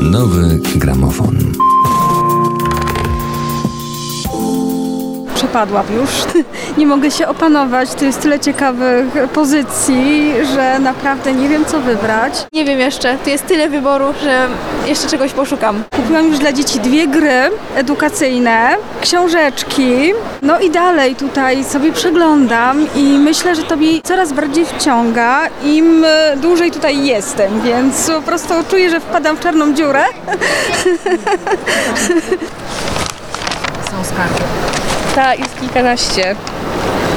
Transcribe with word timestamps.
Nowy 0.00 0.60
gramofon. 0.78 1.65
Przepadłam 5.46 5.86
już. 5.94 6.10
Nie 6.78 6.86
mogę 6.86 7.10
się 7.10 7.28
opanować. 7.28 7.94
Tu 7.94 8.04
jest 8.04 8.22
tyle 8.22 8.40
ciekawych 8.40 9.06
pozycji, 9.32 10.32
że 10.54 10.78
naprawdę 10.78 11.32
nie 11.32 11.48
wiem, 11.48 11.64
co 11.64 11.80
wybrać. 11.80 12.46
Nie 12.52 12.64
wiem 12.64 12.80
jeszcze, 12.80 13.18
tu 13.24 13.30
jest 13.30 13.46
tyle 13.46 13.68
wyboru, 13.68 14.06
że 14.22 14.48
jeszcze 14.86 15.08
czegoś 15.08 15.32
poszukam. 15.32 15.84
Kupiłam 15.96 16.26
już 16.26 16.38
dla 16.38 16.52
dzieci 16.52 16.80
dwie 16.80 17.06
gry 17.06 17.50
edukacyjne, 17.76 18.76
książeczki, 19.00 20.12
no 20.42 20.60
i 20.60 20.70
dalej 20.70 21.16
tutaj 21.16 21.64
sobie 21.64 21.92
przeglądam 21.92 22.86
i 22.94 23.02
myślę, 23.02 23.54
że 23.54 23.62
to 23.62 23.76
mi 23.76 24.02
coraz 24.02 24.32
bardziej 24.32 24.66
wciąga, 24.66 25.40
im 25.64 26.06
dłużej 26.36 26.70
tutaj 26.70 27.06
jestem, 27.06 27.60
więc 27.60 28.10
po 28.10 28.22
prostu 28.22 28.54
czuję, 28.70 28.90
że 28.90 29.00
wpadam 29.00 29.36
w 29.36 29.40
czarną 29.40 29.74
dziurę. 29.74 30.04
Są 33.90 34.04
skarby. 34.04 34.85
Ta 35.16 35.34
jest 35.34 35.60
kilkanaście. 35.60 36.36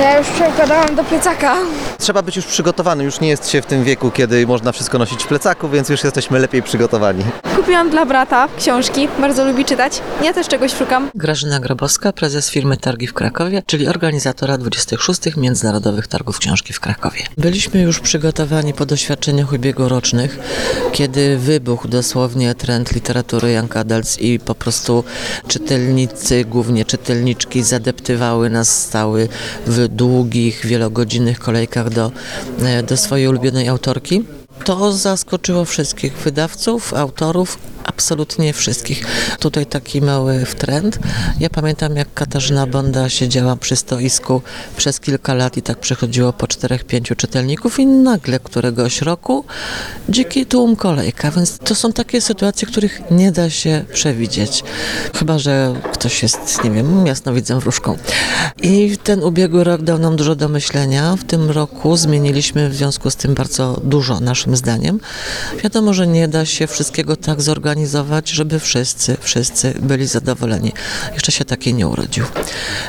Ja 0.01 0.17
już 0.17 0.27
przekładałam 0.27 0.95
do 0.95 1.03
plecaka. 1.03 1.55
Trzeba 1.99 2.21
być 2.21 2.35
już 2.35 2.45
przygotowany, 2.45 3.03
już 3.03 3.19
nie 3.19 3.27
jest 3.27 3.49
się 3.49 3.61
w 3.61 3.65
tym 3.65 3.83
wieku, 3.83 4.11
kiedy 4.11 4.47
można 4.47 4.71
wszystko 4.71 4.97
nosić 4.97 5.23
w 5.23 5.27
plecaku, 5.27 5.69
więc 5.69 5.89
już 5.89 6.03
jesteśmy 6.03 6.39
lepiej 6.39 6.63
przygotowani. 6.63 7.23
Kupiłam 7.55 7.89
dla 7.89 8.05
brata 8.05 8.47
książki, 8.57 9.07
bardzo 9.21 9.45
lubi 9.45 9.65
czytać. 9.65 10.01
Ja 10.23 10.33
też 10.33 10.47
czegoś 10.47 10.73
szukam. 10.73 11.09
Grażyna 11.15 11.59
Grabowska, 11.59 12.13
prezes 12.13 12.49
firmy 12.49 12.77
Targi 12.77 13.07
w 13.07 13.13
Krakowie, 13.13 13.63
czyli 13.65 13.87
organizatora 13.87 14.57
26. 14.57 15.35
Międzynarodowych 15.37 16.07
Targów 16.07 16.39
Książki 16.39 16.73
w 16.73 16.79
Krakowie. 16.79 17.21
Byliśmy 17.37 17.81
już 17.81 17.99
przygotowani 17.99 18.73
po 18.73 18.85
doświadczeniach 18.85 19.53
ubiegłorocznych, 19.53 20.39
kiedy 20.91 21.37
wybuchł 21.37 21.87
dosłownie 21.87 22.55
trend 22.55 22.91
literatury 22.91 23.51
Young 23.51 23.77
Adults 23.77 24.19
i 24.21 24.39
po 24.39 24.55
prostu 24.55 25.03
czytelnicy, 25.47 26.45
głównie 26.45 26.85
czytelniczki, 26.85 27.63
zadeptywały 27.63 28.49
nas, 28.49 28.83
stały 28.83 29.27
w 29.67 29.87
długich, 29.87 30.65
wielogodzinnych 30.65 31.39
kolejkach 31.39 31.88
do, 31.89 32.11
e, 32.61 32.83
do 32.83 32.97
swojej 32.97 33.27
ulubionej 33.27 33.67
autorki. 33.67 34.23
To 34.63 34.93
zaskoczyło 34.93 35.65
wszystkich 35.65 36.17
wydawców, 36.17 36.93
autorów, 36.93 37.57
absolutnie 37.83 38.53
wszystkich. 38.53 39.05
Tutaj 39.39 39.65
taki 39.65 40.01
mały 40.01 40.45
trend. 40.57 40.99
Ja 41.39 41.49
pamiętam, 41.49 41.95
jak 41.95 42.13
Katarzyna 42.13 42.67
Bonda 42.67 43.09
siedziała 43.09 43.55
przy 43.55 43.75
stoisku 43.75 44.41
przez 44.77 44.99
kilka 44.99 45.33
lat 45.33 45.57
i 45.57 45.61
tak 45.61 45.79
przychodziło 45.79 46.33
po 46.33 46.47
czterech, 46.47 46.83
pięciu 46.83 47.15
czytelników 47.15 47.79
i 47.79 47.85
nagle 47.85 48.39
któregoś 48.39 49.01
roku 49.01 49.45
dziki 50.09 50.45
tłum 50.45 50.75
kolejka, 50.75 51.31
więc 51.31 51.57
to 51.57 51.75
są 51.75 51.93
takie 51.93 52.21
sytuacje, 52.21 52.67
których 52.67 53.01
nie 53.11 53.31
da 53.31 53.49
się 53.49 53.85
przewidzieć. 53.93 54.63
Chyba, 55.15 55.39
że 55.39 55.75
ktoś 55.93 56.23
jest, 56.23 56.63
nie 56.63 56.71
wiem, 56.71 57.07
jasnowidzem 57.07 57.59
wróżką. 57.59 57.97
I 58.61 58.97
ten 59.03 59.23
ubiegły 59.23 59.63
rok 59.63 59.81
dał 59.81 59.99
nam 59.99 60.15
dużo 60.15 60.35
do 60.35 60.49
myślenia. 60.49 61.15
W 61.15 61.23
tym 61.23 61.49
roku 61.49 61.97
zmieniliśmy 61.97 62.69
w 62.69 62.75
związku 62.75 63.09
z 63.09 63.15
tym 63.15 63.33
bardzo 63.33 63.81
dużo, 63.83 64.19
naszym 64.19 64.55
zdaniem. 64.55 64.99
Wiadomo, 65.63 65.93
że 65.93 66.07
nie 66.07 66.27
da 66.27 66.45
się 66.45 66.67
wszystkiego 66.67 67.15
tak 67.15 67.41
zorganizować, 67.41 67.78
żeby 68.33 68.59
wszyscy, 68.59 69.17
wszyscy 69.21 69.73
byli 69.81 70.07
zadowoleni. 70.07 70.73
Jeszcze 71.13 71.31
się 71.31 71.45
taki 71.45 71.73
nie 71.73 71.87
urodził. 71.87 72.25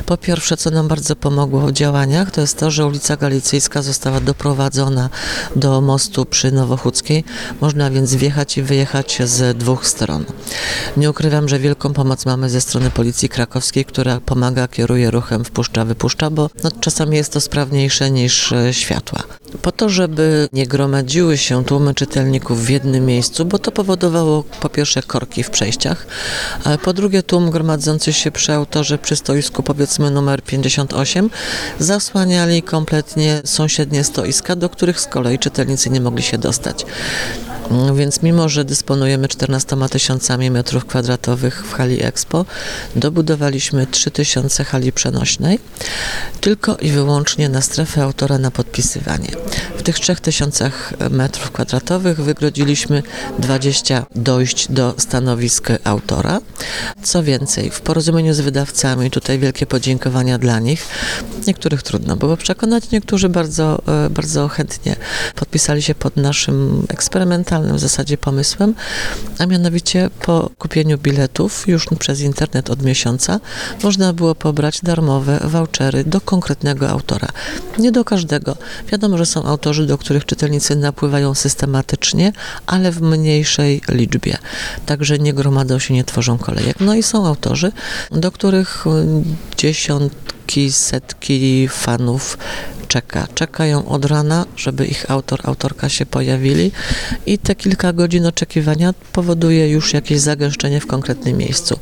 Po 0.06 0.16
pierwsze, 0.16 0.56
co 0.56 0.70
nam 0.70 0.88
bardzo 0.88 1.16
pomogło 1.16 1.60
w 1.60 1.72
działaniach, 1.72 2.30
to 2.30 2.40
jest 2.40 2.58
to, 2.58 2.70
że 2.70 2.86
ulica 2.86 3.16
Galicyjska 3.16 3.82
została 3.82 4.20
doprowadzona 4.20 5.10
do 5.56 5.80
mostu 5.80 6.24
przy 6.24 6.52
Nowochódzkiej. 6.52 7.24
Można 7.60 7.90
więc 7.90 8.14
wjechać 8.14 8.58
i 8.58 8.62
wyjechać 8.62 9.18
z 9.24 9.58
dwóch 9.58 9.86
stron. 9.86 10.24
Nie 10.96 11.10
ukrywam, 11.10 11.48
że 11.48 11.58
wielką 11.58 11.92
pomoc 11.92 12.26
mamy 12.26 12.50
ze 12.50 12.60
strony 12.60 12.90
Policji 12.90 13.28
Krakowskiej, 13.28 13.84
która 13.84 14.20
pomaga, 14.20 14.68
kieruje 14.68 15.10
ruchem, 15.10 15.44
wpuszcza, 15.44 15.84
wypuszcza, 15.84 16.30
bo 16.30 16.50
no, 16.64 16.70
czasami 16.80 17.16
jest 17.16 17.32
to 17.32 17.40
sprawniejsze 17.40 18.10
niż 18.10 18.52
e, 18.52 18.74
światła. 18.74 19.22
Po 19.62 19.72
to, 19.72 19.88
żeby 19.88 20.48
nie 20.52 20.66
gromadziły 20.66 21.38
się 21.38 21.64
tłumy 21.64 21.94
czytelników 21.94 22.64
w 22.64 22.68
jednym 22.68 23.06
miejscu, 23.06 23.44
bo 23.44 23.58
to 23.58 23.72
powodowało 23.72 24.44
po 24.60 24.68
pierwsze 24.68 25.02
korki 25.02 25.42
w 25.42 25.50
przejściach, 25.50 26.06
a 26.64 26.78
po 26.78 26.92
drugie 26.92 27.22
tłum 27.22 27.50
gromadzący 27.50 28.12
się 28.12 28.30
przy 28.30 28.52
autorze 28.52 28.98
przy 28.98 29.16
stoisku 29.16 29.62
powiedzmy 29.62 30.10
numer 30.10 30.42
58 30.42 31.30
zasłaniali 31.78 32.62
kompletnie 32.62 33.42
sąsiednie 33.44 34.04
stoiska, 34.04 34.56
do 34.56 34.68
których 34.68 35.00
z 35.00 35.06
kolei 35.06 35.38
czytelnicy 35.38 35.90
nie 35.90 36.00
mogli 36.00 36.22
się 36.22 36.38
dostać. 36.38 36.86
Więc 37.94 38.22
mimo, 38.22 38.48
że 38.48 38.64
dysponujemy 38.64 39.28
14 39.28 39.76
tysiącami 39.90 40.50
metrów 40.50 40.84
kwadratowych 40.84 41.66
w 41.66 41.72
hali 41.72 42.04
Expo, 42.04 42.44
dobudowaliśmy 42.96 43.86
3000 43.86 44.64
hali 44.64 44.92
przenośnej 44.92 45.58
tylko 46.40 46.76
i 46.76 46.90
wyłącznie 46.90 47.48
na 47.48 47.62
strefę 47.62 48.02
autora 48.02 48.38
na 48.38 48.50
podpisywanie. 48.50 49.28
W 49.76 49.82
tych 49.82 50.00
3000 50.00 50.70
metrów 51.10 51.50
kwadratowych 51.50 52.20
wygrodziliśmy 52.20 53.02
20 53.38 54.06
dojść 54.14 54.72
do 54.72 54.94
stanowisk 54.98 55.68
autora. 55.84 56.40
Co 57.02 57.22
więcej, 57.22 57.70
w 57.70 57.80
porozumieniu 57.80 58.34
z 58.34 58.40
wydawcami, 58.40 59.10
tutaj 59.10 59.38
wielkie 59.38 59.66
podziękowania 59.66 60.38
dla 60.38 60.58
nich, 60.58 60.86
niektórych 61.46 61.82
trudno 61.82 62.16
było 62.16 62.36
przekonać, 62.36 62.90
niektórzy 62.90 63.28
bardzo, 63.28 63.82
e, 64.06 64.10
bardzo 64.10 64.48
chętnie 64.48 64.96
podpisali 65.34 65.82
się 65.82 65.94
pod 65.94 66.16
naszym 66.16 66.86
eksperymentalnym 66.88 67.76
w 67.76 67.80
zasadzie 67.80 68.18
pomysłem, 68.18 68.74
a 69.38 69.46
mianowicie 69.46 70.10
po 70.22 70.50
kupieniu 70.58 70.98
biletów 70.98 71.68
już 71.68 71.86
przez 71.98 72.20
internet 72.20 72.70
od 72.70 72.82
miesiąca 72.82 73.40
można 73.82 74.12
było 74.12 74.34
pobrać 74.34 74.80
darmowe 74.82 75.40
vouchery 75.44 76.04
do 76.04 76.20
konkretnego 76.20 76.88
autora. 76.88 77.28
Nie 77.78 77.92
do 77.92 78.04
każdego. 78.04 78.56
Wiadomo, 78.92 79.18
że 79.18 79.26
są 79.30 79.44
autorzy, 79.44 79.86
do 79.86 79.98
których 79.98 80.24
czytelnicy 80.24 80.76
napływają 80.76 81.34
systematycznie, 81.34 82.32
ale 82.66 82.92
w 82.92 83.00
mniejszej 83.02 83.82
liczbie. 83.88 84.38
Także 84.86 85.18
nie 85.18 85.34
gromadzą 85.34 85.78
się, 85.78 85.94
nie 85.94 86.04
tworzą 86.04 86.38
kolejek. 86.38 86.76
No 86.80 86.94
i 86.94 87.02
są 87.02 87.26
autorzy, 87.26 87.72
do 88.10 88.32
których 88.32 88.84
dziesiątki, 89.56 90.72
setki 90.72 91.68
fanów 91.68 92.38
czeka. 92.90 93.26
Czekają 93.34 93.88
od 93.88 94.04
rana, 94.04 94.46
żeby 94.56 94.86
ich 94.86 95.10
autor, 95.10 95.40
autorka 95.44 95.88
się 95.88 96.06
pojawili 96.06 96.72
i 97.26 97.38
te 97.38 97.54
kilka 97.54 97.92
godzin 97.92 98.26
oczekiwania 98.26 98.94
powoduje 99.12 99.70
już 99.70 99.92
jakieś 99.92 100.20
zagęszczenie 100.20 100.80
w 100.80 100.86
konkretnym 100.86 101.36
miejscu. 101.36 101.78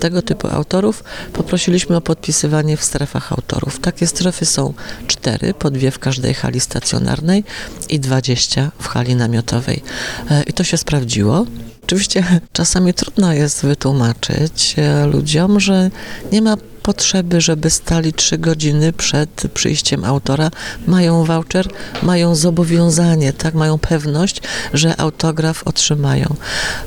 Tego 0.00 0.22
typu 0.22 0.48
autorów 0.48 1.04
poprosiliśmy 1.32 1.96
o 1.96 2.00
podpisywanie 2.00 2.76
w 2.76 2.84
strefach 2.84 3.32
autorów. 3.32 3.80
Takie 3.80 4.06
strefy 4.06 4.46
są 4.46 4.74
cztery, 5.06 5.54
po 5.54 5.70
dwie 5.70 5.90
w 5.90 5.98
każdej 5.98 6.34
hali 6.34 6.60
stacjonarnej 6.84 7.44
i 7.88 8.00
20 8.00 8.70
w 8.78 8.88
hali 8.88 9.14
namiotowej. 9.14 9.82
E, 10.30 10.42
I 10.42 10.52
to 10.52 10.64
się 10.64 10.76
sprawdziło. 10.76 11.46
Oczywiście 11.84 12.40
czasami 12.52 12.94
trudno 12.94 13.32
jest 13.32 13.62
wytłumaczyć 13.62 14.74
e, 14.78 15.06
ludziom, 15.06 15.60
że 15.60 15.90
nie 16.32 16.42
ma 16.42 16.56
potrzeby, 16.84 17.40
żeby 17.40 17.70
stali 17.70 18.12
trzy 18.12 18.38
godziny 18.38 18.92
przed 18.92 19.46
przyjściem 19.54 20.04
autora, 20.04 20.50
mają 20.86 21.24
voucher, 21.24 21.68
mają 22.02 22.34
zobowiązanie, 22.34 23.32
tak, 23.32 23.54
mają 23.54 23.78
pewność, 23.78 24.42
że 24.72 25.00
autograf 25.00 25.62
otrzymają. 25.64 26.34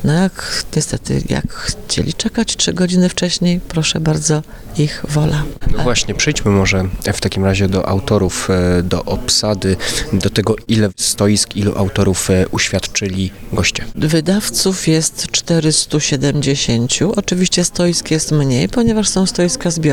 No 0.03 0.13
jak 0.13 0.66
niestety, 0.75 1.22
jak 1.30 1.53
chcieli 1.53 2.13
czekać 2.13 2.56
trzy 2.56 2.74
godziny 2.74 3.09
wcześniej, 3.09 3.59
proszę 3.68 4.00
bardzo, 4.00 4.41
ich 4.78 5.03
wola. 5.09 5.44
No 5.78 5.84
właśnie, 5.84 6.16
przejdźmy 6.16 6.52
może 6.52 6.85
w 7.14 7.22
takim 7.22 7.46
razie 7.46 7.68
do 7.69 7.88
autorów, 7.88 8.50
e, 8.50 8.84
do 8.84 9.03
obsady, 9.06 9.78
do 10.14 10.29
tego, 10.29 10.56
ile 10.68 10.90
stoisk, 10.97 11.56
ilu 11.56 11.78
autorów 11.78 12.29
e, 12.29 12.47
uświadczyli 12.47 13.31
goście. 13.53 13.85
Wydawców 13.96 14.88
jest 14.88 15.28
470. 15.32 16.91
Oczywiście 17.16 17.64
stoisk 17.64 18.11
jest 18.11 18.32
mniej, 18.32 18.70
ponieważ 18.70 19.09
są 19.09 19.26
stoiska 19.26 19.72
zbiorowe. 19.72 19.86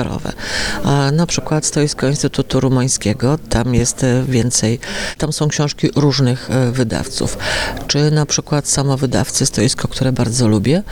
A 0.85 1.11
na 1.11 1.27
przykład 1.27 1.67
stoisko 1.67 2.09
Instytutu 2.09 2.61
Rumańskiego, 2.61 3.39
tam 3.49 3.75
jest 3.75 4.05
e, 4.05 4.25
więcej, 4.29 4.79
tam 5.19 5.33
są 5.33 5.49
książki 5.49 5.89
różnych 5.97 6.51
e, 6.51 6.73
wydawców. 6.73 7.39
Czy 7.87 8.11
na 8.11 8.27
przykład 8.27 8.69
samowydawcy, 8.69 9.47
stoisko, 9.47 9.89
które 9.89 10.13
bardzo 10.13 10.49
lubię, 10.49 10.83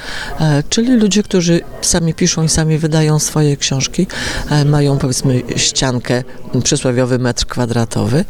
e, 0.41 0.63
czyli 0.69 0.97
ludzie, 0.97 1.23
którzy 1.23 1.61
sami 1.83 2.15
piszą 2.15 2.45
i 2.45 2.49
sami 2.49 2.79
wydają 2.79 3.19
swoje 3.19 3.57
książki, 3.57 4.07
mają 4.67 4.99
powiedzmy 4.99 5.43
ściankę, 5.57 6.25
przysłowiowy 6.65 7.19
metr 7.19 7.47
kwadratowy, 7.47 8.25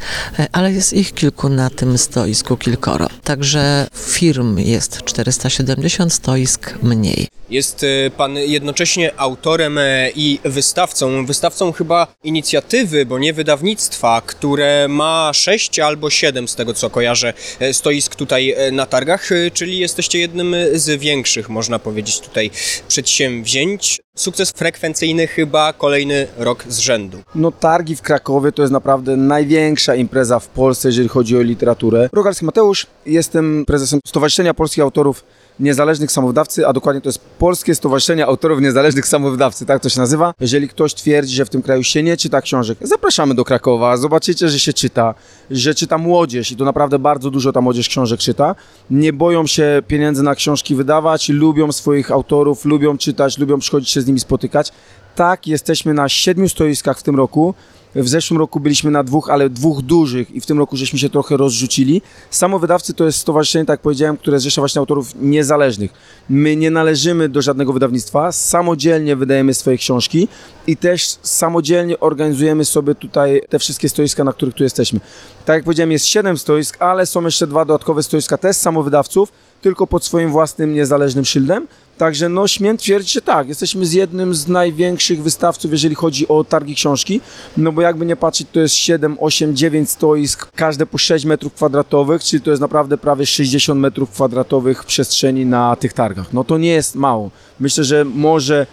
ale 0.53 0.73
jest 0.73 0.93
ich 0.93 1.15
kilku 1.15 1.49
na 1.49 1.71
tym 1.71 1.99
stoisku, 1.99 2.57
kilkoro. 2.57 3.09
Także 3.25 3.87
firm 3.95 4.59
jest 4.59 5.03
470, 5.05 6.13
stoisk 6.13 6.75
mniej. 6.83 7.42
Jest 7.53 7.85
e, 7.85 8.11
pan 8.11 8.37
jednocześnie 8.37 9.13
autorem 9.17 9.79
e, 9.79 10.11
i 10.11 10.41
wystawcą. 10.45 11.27
Wystawcą 11.27 11.73
chyba 11.73 12.07
inicjatywy, 12.25 13.07
bo 13.07 13.19
nie 13.19 13.33
wydawnictwa, 13.33 14.23
które 14.27 14.89
ma 14.89 15.31
sześć 15.35 15.79
albo 15.79 16.11
siedem, 16.11 16.49
z 16.49 16.55
tego 16.55 16.75
co 16.75 16.91
kojarzę, 16.91 17.33
e, 17.61 17.75
stoisk 17.75 18.15
tutaj 18.15 18.55
na 18.73 18.87
targach, 18.87 19.29
czyli 19.53 19.79
jesteście 19.79 20.19
jednym 20.19 20.55
z 20.73 21.01
większych, 21.01 21.49
można 21.49 21.79
powiedzieć, 21.79 22.21
tutaj 22.21 22.51
przedsięwzięć. 22.89 24.01
Sukces 24.17 24.51
frekwencyjny 24.51 25.27
chyba 25.27 25.73
kolejny 25.73 26.27
rok 26.37 26.65
z 26.69 26.79
rzędu. 26.79 27.19
No 27.35 27.51
targi 27.51 27.97
w 27.97 28.03
Krakowie 28.03 28.53
to 28.53 28.63
jest 28.63 28.73
naprawdę 28.73 29.17
największa 29.17 29.95
impreza 29.95 30.39
w 30.39 30.49
Polsce, 30.49 30.89
jeżeli 30.89 31.09
chodzi 31.09 31.37
o 31.37 31.43
literaturę. 31.43 32.09
Rogalski 32.13 32.45
Mateusz, 32.45 32.87
jestem 33.07 33.65
prezesem 33.67 34.01
Stowarzyszenia 34.07 34.55
Polskich 34.55 34.83
Autorów 34.85 35.25
Niezależnych 35.63 36.13
Samowydawcy, 36.13 36.67
a 36.67 36.73
dokładnie 36.73 37.01
to 37.01 37.09
jest 37.09 37.21
Polskie 37.39 37.75
Stowarzyszenie 37.75 38.27
Autorów 38.27 38.61
Niezależnych 38.61 39.07
Samowydawcy, 39.07 39.67
tak 39.67 39.83
to 39.83 39.89
się 39.89 40.01
nazywa. 40.01 40.35
Jeżeli 40.41 40.69
ktoś 40.69 40.95
twierdzi, 40.95 41.37
że 41.37 41.45
w 41.45 41.51
tym 41.51 41.63
kraju 41.63 41.83
się 41.83 42.03
nie 42.03 42.17
czyta 42.17 42.41
książek, 42.41 42.79
zapraszamy 42.81 43.35
do 43.35 43.45
Krakowa, 43.45 43.97
zobaczycie, 43.97 44.49
że 44.49 44.59
się 44.59 44.73
czyta, 44.73 45.15
że 45.51 45.75
czyta 45.75 45.99
młodzież 45.99 46.53
i 46.53 46.57
to 46.57 46.65
naprawdę 46.65 46.99
bardzo 46.99 47.31
dużo 47.31 47.53
ta 47.53 47.61
młodzież 47.61 47.89
książek 47.89 48.21
czyta. 48.21 48.55
Nie 48.91 49.13
boją 49.13 49.47
się 49.47 49.83
pieniędzy 49.87 50.23
na 50.23 50.35
książki 50.35 50.75
wydawać, 50.75 51.29
lubią 51.29 51.73
swoich 51.73 52.11
autorów, 52.11 52.65
lubią 52.65 52.99
czytać, 52.99 53.39
lubią 53.39 53.59
przychodzić 53.59 53.91
się 53.91 54.01
z 54.01 54.07
nimi 54.07 54.21
spotykać. 54.21 54.73
Tak, 55.15 55.47
jesteśmy 55.47 55.95
na 55.95 56.09
siedmiu 56.09 56.49
stoiskach 56.49 56.99
w 56.99 57.03
tym 57.03 57.17
roku. 57.17 57.55
W 57.95 58.09
zeszłym 58.09 58.39
roku 58.39 58.61
byliśmy 58.61 58.91
na 58.91 59.05
dwóch, 59.05 59.31
ale 59.31 59.51
dwóch 59.51 59.83
dużych 59.83 60.31
i 60.31 60.41
w 60.41 60.47
tym 60.47 60.59
roku 60.59 60.77
żeśmy 60.77 60.99
się 60.99 61.11
trochę 61.11 61.37
rozrzucili. 61.37 62.03
Samowydawcy 62.31 62.95
to 62.95 63.05
jest 63.05 63.19
stowarzyszenie, 63.19 63.65
tak 63.65 63.75
jak 63.75 63.81
powiedziałem, 63.81 64.17
które 64.17 64.41
zrzesza 64.41 64.61
właśnie 64.61 64.79
autorów 64.79 65.15
niezależnych. 65.21 65.93
My 66.31 66.57
nie 66.57 66.71
należymy 66.71 67.29
do 67.29 67.43
żadnego 67.43 67.73
wydawnictwa, 67.73 68.33
samodzielnie 68.33 69.17
wydajemy 69.17 69.55
swoje 69.55 69.77
książki 69.77 70.29
i 70.67 70.77
też 70.77 71.17
samodzielnie 71.23 72.01
organizujemy 72.01 72.65
sobie 72.65 72.95
tutaj 72.95 73.43
te 73.49 73.59
wszystkie 73.59 73.89
stoiska, 73.89 74.25
na 74.25 74.33
których 74.33 74.55
tu 74.55 74.63
jesteśmy. 74.65 75.01
Tak 75.45 75.55
jak 75.55 75.65
powiedziałem, 75.65 75.93
jest 75.93 76.07
siedem 76.07 76.39
stoisk, 76.39 76.77
ale 76.83 77.07
są 77.07 77.25
jeszcze 77.25 77.47
dwa 77.47 77.65
dodatkowe 77.65 78.03
stoiska 78.03 78.39
też 78.39 78.57
samowydawców, 78.57 79.33
tylko 79.63 79.87
pod 79.87 80.05
swoim 80.05 80.31
własnym 80.31 80.75
niezależnym 80.75 81.25
szyldem. 81.25 81.67
Także 82.03 82.29
no 82.29 82.49
śmiem 82.49 82.77
twierdzić, 82.77 83.13
że 83.13 83.23
tak, 83.23 83.49
jesteśmy 83.49 83.87
z 83.87 83.93
jednym 83.93 84.35
z 84.35 84.49
największych 84.49 85.23
wystawców, 85.23 85.73
jeżeli 85.73 85.95
chodzi 85.95 86.29
o 86.29 86.45
targi 86.45 86.75
książki, 86.75 87.21
no 87.57 87.73
bo 87.73 87.83
jakby 87.83 88.07
nie 88.07 88.17
patrzeć, 88.17 88.47
to 88.53 88.61
jest 88.61 88.75
7, 88.75 89.17
8, 89.21 89.57
9 89.57 89.91
stoisk, 89.91 90.51
każde 90.55 90.87
po 90.87 90.99
6 90.99 91.25
metrów 91.25 91.55
kwadratowych, 91.55 92.25
czyli 92.25 92.43
to 92.43 92.51
jest 92.51 92.61
naprawdę 92.61 92.99
prawie 92.99 93.27
60 93.27 93.81
metrów 93.81 94.11
kwadratowych 94.11 94.85
przestrzeni 94.85 95.47
na 95.47 95.77
tych 95.77 95.93
targach. 95.93 96.33
No 96.33 96.45
to 96.45 96.59
nie 96.59 96.71
jest 96.71 96.95
mało. 96.95 97.31
Myślę, 97.61 97.85
że 97.85 98.05
może 98.05 98.67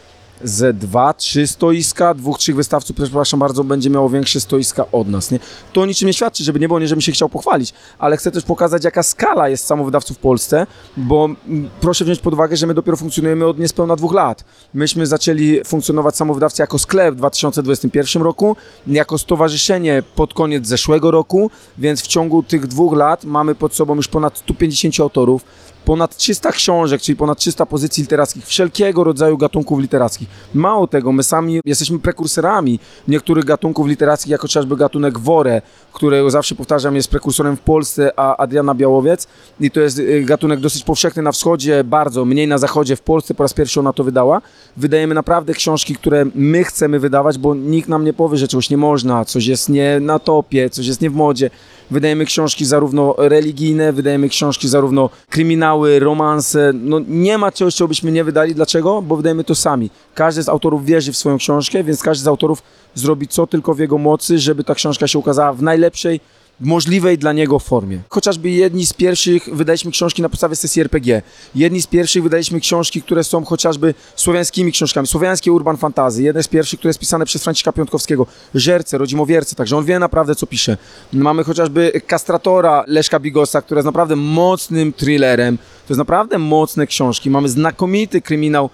ze 0.43 0.73
dwa, 0.73 1.13
trzy 1.13 1.47
stoiska, 1.47 2.13
dwóch, 2.13 2.37
trzech 2.37 2.55
wystawców, 2.55 2.95
przepraszam 2.95 3.39
bardzo, 3.39 3.63
będzie 3.63 3.89
miało 3.89 4.09
większe 4.09 4.39
stoiska 4.39 4.85
od 4.91 5.07
nas, 5.07 5.31
nie? 5.31 5.39
To 5.73 5.85
niczym 5.85 6.07
nie 6.07 6.13
świadczy, 6.13 6.43
żeby 6.43 6.59
nie 6.59 6.67
było, 6.67 6.79
nie 6.79 6.87
żebym 6.87 7.01
się 7.01 7.11
chciał 7.11 7.29
pochwalić, 7.29 7.73
ale 7.99 8.17
chcę 8.17 8.31
też 8.31 8.43
pokazać, 8.43 8.83
jaka 8.83 9.03
skala 9.03 9.49
jest 9.49 9.65
samowydawców 9.65 10.17
w 10.17 10.19
Polsce, 10.19 10.67
bo 10.97 11.25
mm, 11.25 11.69
proszę 11.81 12.05
wziąć 12.05 12.19
pod 12.19 12.33
uwagę, 12.33 12.57
że 12.57 12.67
my 12.67 12.73
dopiero 12.73 12.97
funkcjonujemy 12.97 13.45
od 13.45 13.59
niespełna 13.59 13.95
dwóch 13.95 14.13
lat. 14.13 14.43
Myśmy 14.73 15.07
zaczęli 15.07 15.61
funkcjonować 15.65 16.15
samowydawcy 16.15 16.61
jako 16.61 16.79
sklep 16.79 17.15
w 17.15 17.17
2021 17.17 18.23
roku, 18.23 18.55
jako 18.87 19.17
stowarzyszenie 19.17 20.03
pod 20.15 20.33
koniec 20.33 20.67
zeszłego 20.67 21.11
roku, 21.11 21.51
więc 21.77 22.01
w 22.01 22.07
ciągu 22.07 22.43
tych 22.43 22.67
dwóch 22.67 22.93
lat 22.93 23.23
mamy 23.23 23.55
pod 23.55 23.73
sobą 23.75 23.95
już 23.95 24.07
ponad 24.07 24.37
150 24.37 24.99
autorów, 24.99 25.45
ponad 25.89 26.17
300 26.17 26.51
książek, 26.51 27.01
czyli 27.01 27.15
ponad 27.15 27.37
300 27.37 27.65
pozycji 27.65 28.03
literackich, 28.03 28.45
wszelkiego 28.45 29.03
rodzaju 29.03 29.37
gatunków 29.37 29.79
literackich. 29.79 30.29
Mało 30.53 30.87
tego, 30.87 31.11
my 31.11 31.23
sami 31.23 31.59
jesteśmy 31.65 31.99
prekursorami 31.99 32.79
niektórych 33.07 33.45
gatunków 33.45 33.87
literackich, 33.87 34.31
jako 34.31 34.41
chociażby 34.41 34.75
gatunek 34.77 35.19
Wore, 35.19 35.61
którego 35.93 36.31
zawsze 36.31 36.55
powtarzam 36.55 36.95
jest 36.95 37.09
prekursorem 37.09 37.57
w 37.57 37.59
Polsce, 37.59 38.11
a 38.19 38.37
Adriana 38.37 38.75
Białowiec 38.75 39.27
i 39.59 39.71
to 39.71 39.79
jest 39.79 39.99
y, 39.99 40.23
gatunek 40.23 40.59
dosyć 40.59 40.83
powszechny 40.83 41.23
na 41.23 41.31
wschodzie, 41.31 41.83
bardzo, 41.83 42.25
mniej 42.25 42.47
na 42.47 42.57
zachodzie, 42.57 42.95
w 42.95 43.01
Polsce 43.01 43.33
po 43.33 43.43
raz 43.43 43.53
pierwszy 43.53 43.79
ona 43.79 43.93
to 43.93 44.03
wydała. 44.03 44.41
Wydajemy 44.77 45.15
naprawdę 45.15 45.53
książki, 45.53 45.95
które 45.95 46.25
my 46.35 46.63
chcemy 46.63 46.99
wydawać, 46.99 47.37
bo 47.37 47.55
nikt 47.55 47.89
nam 47.89 48.05
nie 48.05 48.13
powie, 48.13 48.37
że 48.37 48.47
czegoś 48.47 48.69
nie 48.69 48.77
można, 48.77 49.25
coś 49.25 49.45
jest 49.45 49.69
nie 49.69 49.99
na 49.99 50.19
topie, 50.19 50.69
coś 50.69 50.87
jest 50.87 51.01
nie 51.01 51.09
w 51.09 51.15
modzie. 51.15 51.49
Wydajemy 51.91 52.25
książki 52.25 52.65
zarówno 52.65 53.15
religijne, 53.17 53.93
wydajemy 53.93 54.29
książki 54.29 54.69
zarówno 54.69 55.09
kryminały, 55.29 55.99
romanse. 55.99 56.71
No 56.73 56.99
nie 57.07 57.37
ma 57.37 57.51
czegoś, 57.51 57.75
czego 57.75 57.87
byśmy 57.87 58.11
nie 58.11 58.23
wydali. 58.23 58.55
Dlaczego? 58.55 59.01
Bo 59.01 59.15
wydajemy 59.15 59.43
to 59.43 59.55
sami. 59.55 59.89
Każdy 60.15 60.43
z 60.43 60.49
autorów 60.49 60.85
wierzy 60.85 61.11
w 61.11 61.17
swoją 61.17 61.37
książkę, 61.37 61.83
więc 61.83 62.03
każdy 62.03 62.23
z 62.23 62.27
autorów 62.27 62.63
zrobi 62.95 63.27
co 63.27 63.47
tylko 63.47 63.73
w 63.73 63.79
jego 63.79 63.97
mocy, 63.97 64.39
żeby 64.39 64.63
ta 64.63 64.75
książka 64.75 65.07
się 65.07 65.19
ukazała 65.19 65.53
w 65.53 65.61
najlepszej 65.61 66.19
możliwej 66.61 67.17
dla 67.17 67.33
niego 67.33 67.59
formie. 67.59 67.99
Chociażby 68.09 68.49
jedni 68.49 68.85
z 68.85 68.93
pierwszych 68.93 69.49
wydaliśmy 69.55 69.91
książki 69.91 70.21
na 70.21 70.29
podstawie 70.29 70.55
sesji 70.55 70.81
RPG. 70.81 71.21
Jedni 71.55 71.81
z 71.81 71.87
pierwszych 71.87 72.23
wydaliśmy 72.23 72.59
książki, 72.59 73.01
które 73.01 73.23
są 73.23 73.45
chociażby 73.45 73.93
słowiańskimi 74.15 74.71
książkami. 74.71 75.07
Słowiańskie 75.07 75.51
urban 75.51 75.77
fantasy. 75.77 76.23
Jeden 76.23 76.43
z 76.43 76.47
pierwszych, 76.47 76.79
które 76.79 76.89
jest 76.89 76.99
pisane 76.99 77.25
przez 77.25 77.43
Franciszka 77.43 77.71
Piątkowskiego. 77.71 78.25
Żerce, 78.55 78.97
rodzimowierce, 78.97 79.55
także 79.55 79.77
on 79.77 79.85
wie 79.85 79.99
naprawdę 79.99 80.35
co 80.35 80.47
pisze. 80.47 80.77
Mamy 81.13 81.43
chociażby 81.43 81.91
Kastratora 82.07 82.83
Leszka 82.87 83.19
Bigosa, 83.19 83.61
która 83.61 83.79
jest 83.79 83.85
naprawdę 83.85 84.15
mocnym 84.15 84.93
thrillerem. 84.93 85.57
To 85.57 85.93
jest 85.93 85.97
naprawdę 85.97 86.37
mocne 86.37 86.87
książki. 86.87 87.29
Mamy 87.29 87.49
znakomity 87.49 88.21
kryminał 88.21 88.69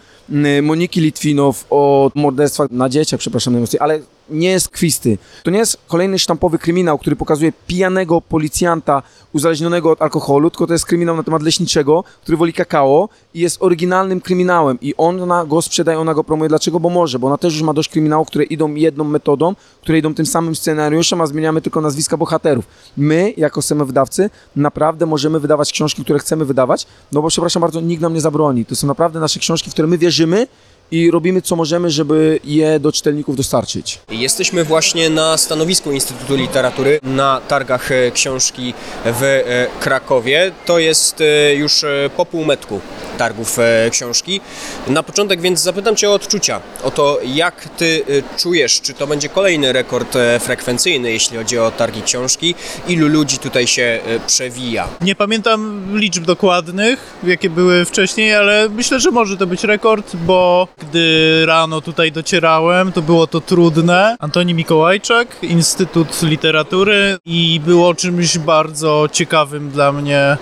Moniki 0.62 1.02
Litwinow 1.02 1.66
o 1.70 2.12
morderstwach 2.16 2.72
na 2.72 2.90
dzieciach, 2.90 3.20
przepraszam 3.20 3.54
najmocniej, 3.54 3.80
ale 3.80 4.00
nie 4.30 4.50
jest 4.50 4.70
kwisty. 4.70 5.18
To 5.44 5.52
nie 5.52 5.60
jest 5.60 5.78
kolejny 5.88 6.20
sztampowy 6.20 6.60
kryminał, 6.60 6.98
który 6.98 7.16
pokazuje 7.16 7.54
pijanego 7.68 8.22
policjanta 8.22 9.04
uzależnionego 9.34 9.92
od 9.92 10.02
alkoholu, 10.02 10.50
tylko 10.50 10.68
to 10.68 10.74
jest 10.74 10.86
kryminał 10.86 11.16
na 11.16 11.24
temat 11.24 11.42
leśniczego, 11.44 12.04
który 12.22 12.38
woli 12.38 12.54
kakao 12.54 13.10
i 13.34 13.40
jest 13.40 13.64
oryginalnym 13.64 14.22
kryminałem 14.22 14.78
i 14.82 14.94
ona 14.98 15.46
go 15.46 15.62
sprzedaje, 15.62 16.00
ona 16.00 16.14
go 16.14 16.24
promuje. 16.24 16.50
Dlaczego? 16.50 16.80
Bo 16.80 16.90
może, 16.90 17.20
bo 17.20 17.28
ona 17.28 17.38
też 17.38 17.54
już 17.54 17.64
ma 17.64 17.74
dość 17.74 17.90
kryminałów, 17.90 18.28
które 18.28 18.44
idą 18.44 18.76
jedną 18.76 19.04
metodą, 19.04 19.56
które 19.82 19.98
idą 19.98 20.14
tym 20.14 20.26
samym 20.26 20.56
scenariuszem, 20.56 21.22
a 21.22 21.28
zmieniamy 21.28 21.62
tylko 21.62 21.82
nazwiska 21.82 22.18
bohaterów. 22.18 22.66
My, 22.98 23.34
jako 23.38 23.62
samowydawcy, 23.62 24.30
naprawdę 24.56 25.06
możemy 25.06 25.40
wydawać 25.40 25.72
książki, 25.72 26.04
które 26.04 26.20
chcemy 26.20 26.46
wydawać, 26.46 26.88
no 27.12 27.22
bo 27.22 27.28
przepraszam 27.28 27.62
bardzo, 27.62 27.82
nikt 27.82 28.02
nam 28.02 28.14
nie 28.14 28.22
zabroni. 28.22 28.66
To 28.66 28.76
są 28.76 28.88
naprawdę 28.88 29.20
nasze 29.20 29.40
książki, 29.40 29.70
w 29.70 29.74
które 29.74 29.88
my 29.88 29.98
wierzymy 29.98 30.15
jamais 30.16 30.48
i 30.92 31.12
robimy 31.12 31.42
co 31.42 31.56
możemy, 31.56 31.90
żeby 31.90 32.40
je 32.44 32.80
do 32.80 32.92
czytelników 32.92 33.36
dostarczyć. 33.36 34.00
Jesteśmy 34.10 34.64
właśnie 34.64 35.10
na 35.10 35.38
stanowisku 35.38 35.92
Instytutu 35.92 36.36
Literatury 36.36 37.00
na 37.04 37.42
targach 37.48 37.92
e, 37.92 38.12
książki 38.12 38.74
w 39.06 39.24
e, 39.24 39.68
Krakowie. 39.80 40.52
To 40.66 40.80
jest 40.80 41.22
e, 41.22 41.56
już 41.56 41.86
po 42.18 42.26
półmetku 42.26 42.82
targów 43.18 43.58
książki. 43.92 44.42
Na 44.88 45.04
początek 45.04 45.42
więc 45.42 45.60
zapytam 45.60 45.96
Cię 45.96 46.10
o 46.10 46.14
odczucia, 46.14 46.62
o 46.84 46.92
to 46.92 47.20
jak 47.36 47.70
Ty 47.78 48.04
czujesz, 48.38 48.82
czy 48.82 48.94
to 48.94 49.08
będzie 49.08 49.30
kolejny 49.30 49.74
rekord 49.74 50.18
frekwencyjny, 50.40 51.12
jeśli 51.12 51.38
chodzi 51.38 51.60
o 51.60 51.72
targi 51.72 52.02
książki, 52.02 52.56
ilu 52.88 53.08
ludzi 53.08 53.38
tutaj 53.38 53.68
się 53.68 54.00
przewija. 54.28 54.88
Nie 55.02 55.16
pamiętam 55.16 55.86
liczb 56.00 56.26
dokładnych, 56.26 57.14
jakie 57.24 57.50
były 57.50 57.86
wcześniej, 57.86 58.36
ale 58.36 58.70
myślę, 58.70 59.00
że 59.00 59.12
może 59.12 59.38
to 59.38 59.48
być 59.48 59.64
rekord, 59.64 60.16
bo 60.16 60.68
gdy 60.78 61.46
rano 61.46 61.82
tutaj 61.82 62.12
docierałem, 62.12 62.92
to 62.92 63.02
było 63.02 63.28
to 63.28 63.42
trudne. 63.42 64.16
Antoni 64.20 64.54
Mikołajczak, 64.54 65.28
Instytut 65.42 66.22
Literatury 66.22 67.18
i 67.26 67.62
było 67.66 67.94
czymś 67.94 68.38
bardzo 68.38 69.08
ciekawym 69.12 69.70
dla 69.70 69.92
mnie 69.92 70.38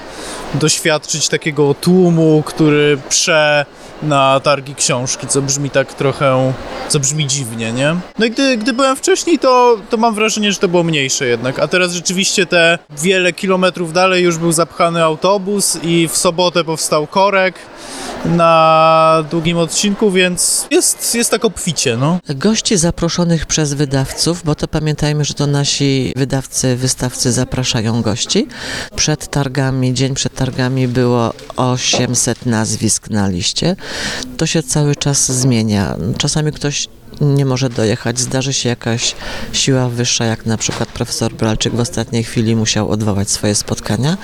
doświadczyć 0.53 1.29
takiego 1.29 1.73
tłumu, 1.73 2.43
który 2.45 2.97
prze 3.09 3.65
na 4.03 4.39
targi 4.39 4.75
książki, 4.75 5.27
co 5.27 5.41
brzmi 5.41 5.69
tak 5.69 5.93
trochę, 5.93 6.53
co 6.87 6.99
brzmi 6.99 7.27
dziwnie, 7.27 7.73
nie? 7.73 7.95
No 8.19 8.25
i 8.25 8.31
gdy, 8.31 8.57
gdy 8.57 8.73
byłem 8.73 8.95
wcześniej, 8.95 9.39
to, 9.39 9.77
to 9.89 9.97
mam 9.97 10.15
wrażenie, 10.15 10.51
że 10.51 10.59
to 10.59 10.67
było 10.67 10.83
mniejsze 10.83 11.25
jednak, 11.25 11.59
a 11.59 11.67
teraz 11.67 11.91
rzeczywiście 11.91 12.45
te 12.45 12.79
wiele 12.89 13.33
kilometrów 13.33 13.93
dalej 13.93 14.23
już 14.23 14.37
był 14.37 14.51
zapchany 14.51 15.03
autobus 15.03 15.77
i 15.83 16.07
w 16.07 16.17
sobotę 16.17 16.63
powstał 16.63 17.07
korek 17.07 17.55
na 18.25 19.23
długim 19.31 19.57
odcinku, 19.57 20.11
więc 20.11 20.22
jest, 20.71 21.15
jest 21.15 21.31
tak 21.31 21.45
obficie, 21.45 21.97
no. 21.97 22.19
Gości 22.29 22.77
zaproszonych 22.77 23.45
przez 23.45 23.73
wydawców, 23.73 24.41
bo 24.45 24.55
to 24.55 24.67
pamiętajmy, 24.67 25.25
że 25.25 25.33
to 25.33 25.47
nasi 25.47 26.13
wydawcy, 26.15 26.75
wystawcy 26.75 27.31
zapraszają 27.31 28.01
gości. 28.01 28.47
Przed 28.95 29.27
targami, 29.27 29.93
dzień 29.93 30.13
przed 30.13 30.35
targami 30.35 30.87
było 30.87 31.33
800 31.55 32.45
nazwisk 32.45 33.09
na 33.09 33.27
liście. 33.27 33.75
To 34.37 34.45
się 34.45 34.63
cały 34.63 34.95
czas 34.95 35.31
zmienia. 35.31 35.97
Czasami 36.17 36.51
ktoś 36.51 36.87
nie 37.21 37.45
może 37.45 37.69
dojechać. 37.69 38.19
Zdarzy 38.19 38.53
się 38.53 38.69
jakaś 38.69 39.15
siła 39.53 39.89
wyższa, 39.89 40.25
jak 40.25 40.45
na 40.45 40.57
przykład 40.57 40.89
profesor 40.89 41.33
Bralczyk 41.33 41.75
w 41.75 41.79
ostatniej 41.79 42.23
chwili 42.23 42.55
musiał 42.55 42.89
odwołać 42.89 43.29
swoje 43.29 43.55
spotkania, 43.55 44.17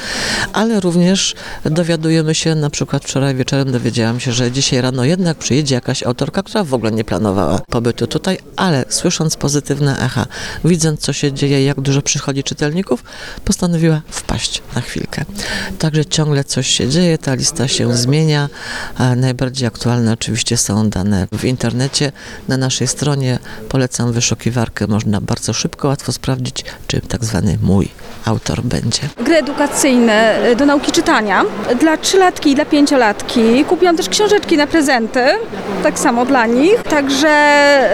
ale 0.53 0.79
również 0.79 1.35
dowiadujemy 1.65 2.35
się, 2.35 2.55
na 2.55 2.69
przykład 2.69 3.05
wczoraj 3.05 3.35
wieczorem 3.35 3.71
dowiedziałam 3.71 4.19
się, 4.19 4.31
że 4.31 4.51
dzisiaj 4.51 4.81
rano 4.81 5.03
jednak 5.03 5.37
przyjedzie 5.37 5.75
jakaś 5.75 6.03
autorka, 6.03 6.43
która 6.43 6.63
w 6.63 6.73
ogóle 6.73 6.91
nie 6.91 7.03
planowała 7.03 7.61
pobytu 7.69 8.07
tutaj, 8.07 8.37
ale 8.55 8.85
słysząc 8.89 9.35
pozytywne 9.35 9.99
echa, 9.99 10.25
widząc 10.65 10.99
co 10.99 11.13
się 11.13 11.33
dzieje, 11.33 11.65
jak 11.65 11.81
dużo 11.81 12.01
przychodzi 12.01 12.43
czytelników, 12.43 13.03
postanowiła 13.45 14.01
wpaść 14.09 14.61
na 14.75 14.81
chwilkę. 14.81 15.25
Także 15.79 16.05
ciągle 16.05 16.43
coś 16.43 16.67
się 16.67 16.89
dzieje, 16.89 17.17
ta 17.17 17.33
lista 17.33 17.67
się 17.67 17.97
zmienia. 17.97 18.49
Najbardziej 19.15 19.67
aktualne 19.67 20.13
oczywiście 20.13 20.57
są 20.57 20.89
dane 20.89 21.27
w 21.31 21.45
internecie. 21.45 22.11
Na 22.47 22.57
naszej 22.57 22.78
stronie 22.87 23.39
polecam 23.69 24.11
wyszukiwarkę, 24.11 24.87
można 24.87 25.21
bardzo 25.21 25.53
szybko, 25.53 25.87
łatwo 25.87 26.11
sprawdzić, 26.11 26.65
czy 26.87 27.01
tak 27.01 27.25
zwany 27.25 27.57
mój 27.61 27.89
autor 28.25 28.61
będzie. 28.61 29.01
Gry 29.17 29.35
edukacyjne 29.35 30.45
y, 30.51 30.55
do 30.55 30.65
nauki 30.65 30.91
czytania 30.91 31.45
dla 31.79 31.97
trzylatki 31.97 32.51
i 32.51 32.55
dla 32.55 32.65
pięciolatki. 32.65 33.65
Kupiłam 33.65 33.97
też 33.97 34.09
książeczki 34.09 34.57
na 34.57 34.67
prezenty, 34.67 35.25
tak 35.83 35.99
samo 35.99 36.25
dla 36.25 36.45
nich. 36.45 36.83
Także 36.83 37.29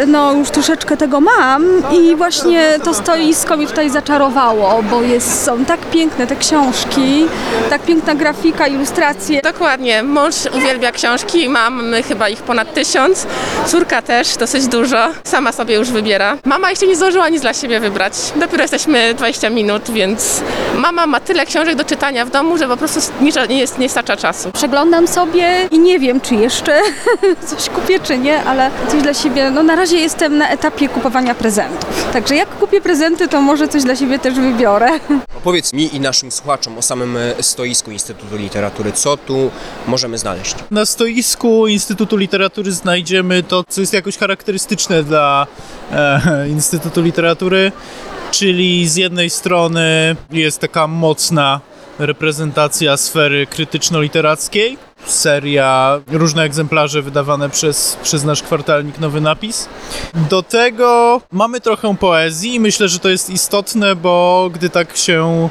no 0.07 0.33
już 0.33 0.49
troszeczkę 0.49 0.97
tego 0.97 1.21
mam 1.21 1.65
i 1.93 2.15
właśnie 2.15 2.79
to 2.83 2.93
stoisko 2.93 3.57
mnie 3.57 3.67
tutaj 3.67 3.89
zaczarowało, 3.89 4.83
bo 4.83 5.01
jest, 5.01 5.43
są 5.43 5.65
tak 5.65 5.79
piękne 5.79 6.27
te 6.27 6.35
książki, 6.35 7.25
tak 7.69 7.81
piękna 7.81 8.15
grafika, 8.15 8.67
ilustracje. 8.67 9.41
Dokładnie. 9.41 10.03
Mąż 10.03 10.35
uwielbia 10.57 10.91
książki, 10.91 11.49
mamy 11.49 12.03
chyba 12.03 12.29
ich 12.29 12.41
ponad 12.41 12.73
tysiąc. 12.73 13.27
Córka 13.65 14.01
też 14.01 14.37
dosyć 14.37 14.67
dużo. 14.67 14.74
Sama 15.23 15.51
sobie 15.51 15.75
już 15.75 15.89
wybiera. 15.89 16.37
Mama 16.45 16.69
jeszcze 16.69 16.87
nie 16.87 16.95
zdążyła 16.95 17.29
nic 17.29 17.41
dla 17.41 17.53
siebie 17.53 17.79
wybrać. 17.79 18.13
Dopiero 18.35 18.61
jesteśmy 18.63 19.13
20 19.13 19.49
minut, 19.49 19.91
więc 19.91 20.41
mama 20.75 21.07
ma 21.07 21.19
tyle 21.19 21.45
książek 21.45 21.75
do 21.75 21.83
czytania 21.83 22.25
w 22.25 22.29
domu, 22.29 22.57
że 22.57 22.67
po 22.67 22.77
prostu 22.77 22.99
nie, 23.21 23.31
nie, 23.49 23.59
jest, 23.59 23.77
nie 23.77 23.89
starcza 23.89 24.17
czasu. 24.17 24.51
Przeglądam 24.51 25.07
sobie 25.07 25.67
i 25.71 25.79
nie 25.79 25.99
wiem, 25.99 26.21
czy 26.21 26.35
jeszcze 26.35 26.79
coś 27.47 27.69
kupię, 27.69 27.99
czy 27.99 28.17
nie, 28.17 28.43
ale 28.43 28.71
coś 28.91 29.01
dla 29.01 29.13
siebie, 29.13 29.51
no 29.51 29.63
na 29.63 29.75
razie 29.75 29.97
jestem 29.97 30.37
na 30.37 30.49
etapie 30.49 30.89
kupowania 30.89 31.35
prezentów. 31.35 32.07
Także 32.13 32.35
jak 32.35 32.49
kupię 32.49 32.81
prezenty, 32.81 33.27
to 33.27 33.41
może 33.41 33.67
coś 33.67 33.83
dla 33.83 33.95
siebie 33.95 34.19
też 34.19 34.33
wybiorę. 34.33 34.89
Opowiedz 35.37 35.73
mi 35.73 35.95
i 35.95 35.99
naszym 35.99 36.31
słuchaczom 36.31 36.77
o 36.77 36.81
samym 36.81 37.17
e, 37.17 37.43
stoisku 37.43 37.91
Instytutu 37.91 38.37
Literatury. 38.37 38.91
Co 38.91 39.17
tu 39.17 39.51
możemy 39.87 40.17
znaleźć? 40.17 40.55
Na 40.71 40.85
stoisku 40.85 41.67
Instytutu 41.67 42.17
Literatury 42.17 42.71
znajdziemy 42.71 43.43
to, 43.43 43.63
co 43.69 43.81
jest 43.81 43.93
jakoś 43.93 44.17
charakterystyczne 44.17 44.64
dla 45.03 45.47
e, 45.91 46.47
Instytutu 46.49 47.01
Literatury, 47.01 47.71
czyli 48.31 48.87
z 48.87 48.95
jednej 48.95 49.29
strony 49.29 50.15
jest 50.31 50.59
taka 50.59 50.87
mocna 50.87 51.61
reprezentacja 51.99 52.97
sfery 52.97 53.47
krytyczno-literackiej, 53.47 54.77
seria, 55.05 56.01
różne 56.11 56.43
egzemplarze 56.43 57.01
wydawane 57.01 57.49
przez, 57.49 57.97
przez 58.03 58.23
nasz 58.23 58.43
kwartalnik 58.43 58.99
Nowy 58.99 59.21
Napis. 59.21 59.69
Do 60.29 60.43
tego 60.43 61.21
mamy 61.31 61.61
trochę 61.61 61.95
poezji 61.97 62.55
i 62.55 62.59
myślę, 62.59 62.87
że 62.87 62.99
to 62.99 63.09
jest 63.09 63.29
istotne, 63.29 63.95
bo 63.95 64.49
gdy 64.53 64.69
tak 64.69 64.97
się 64.97 65.49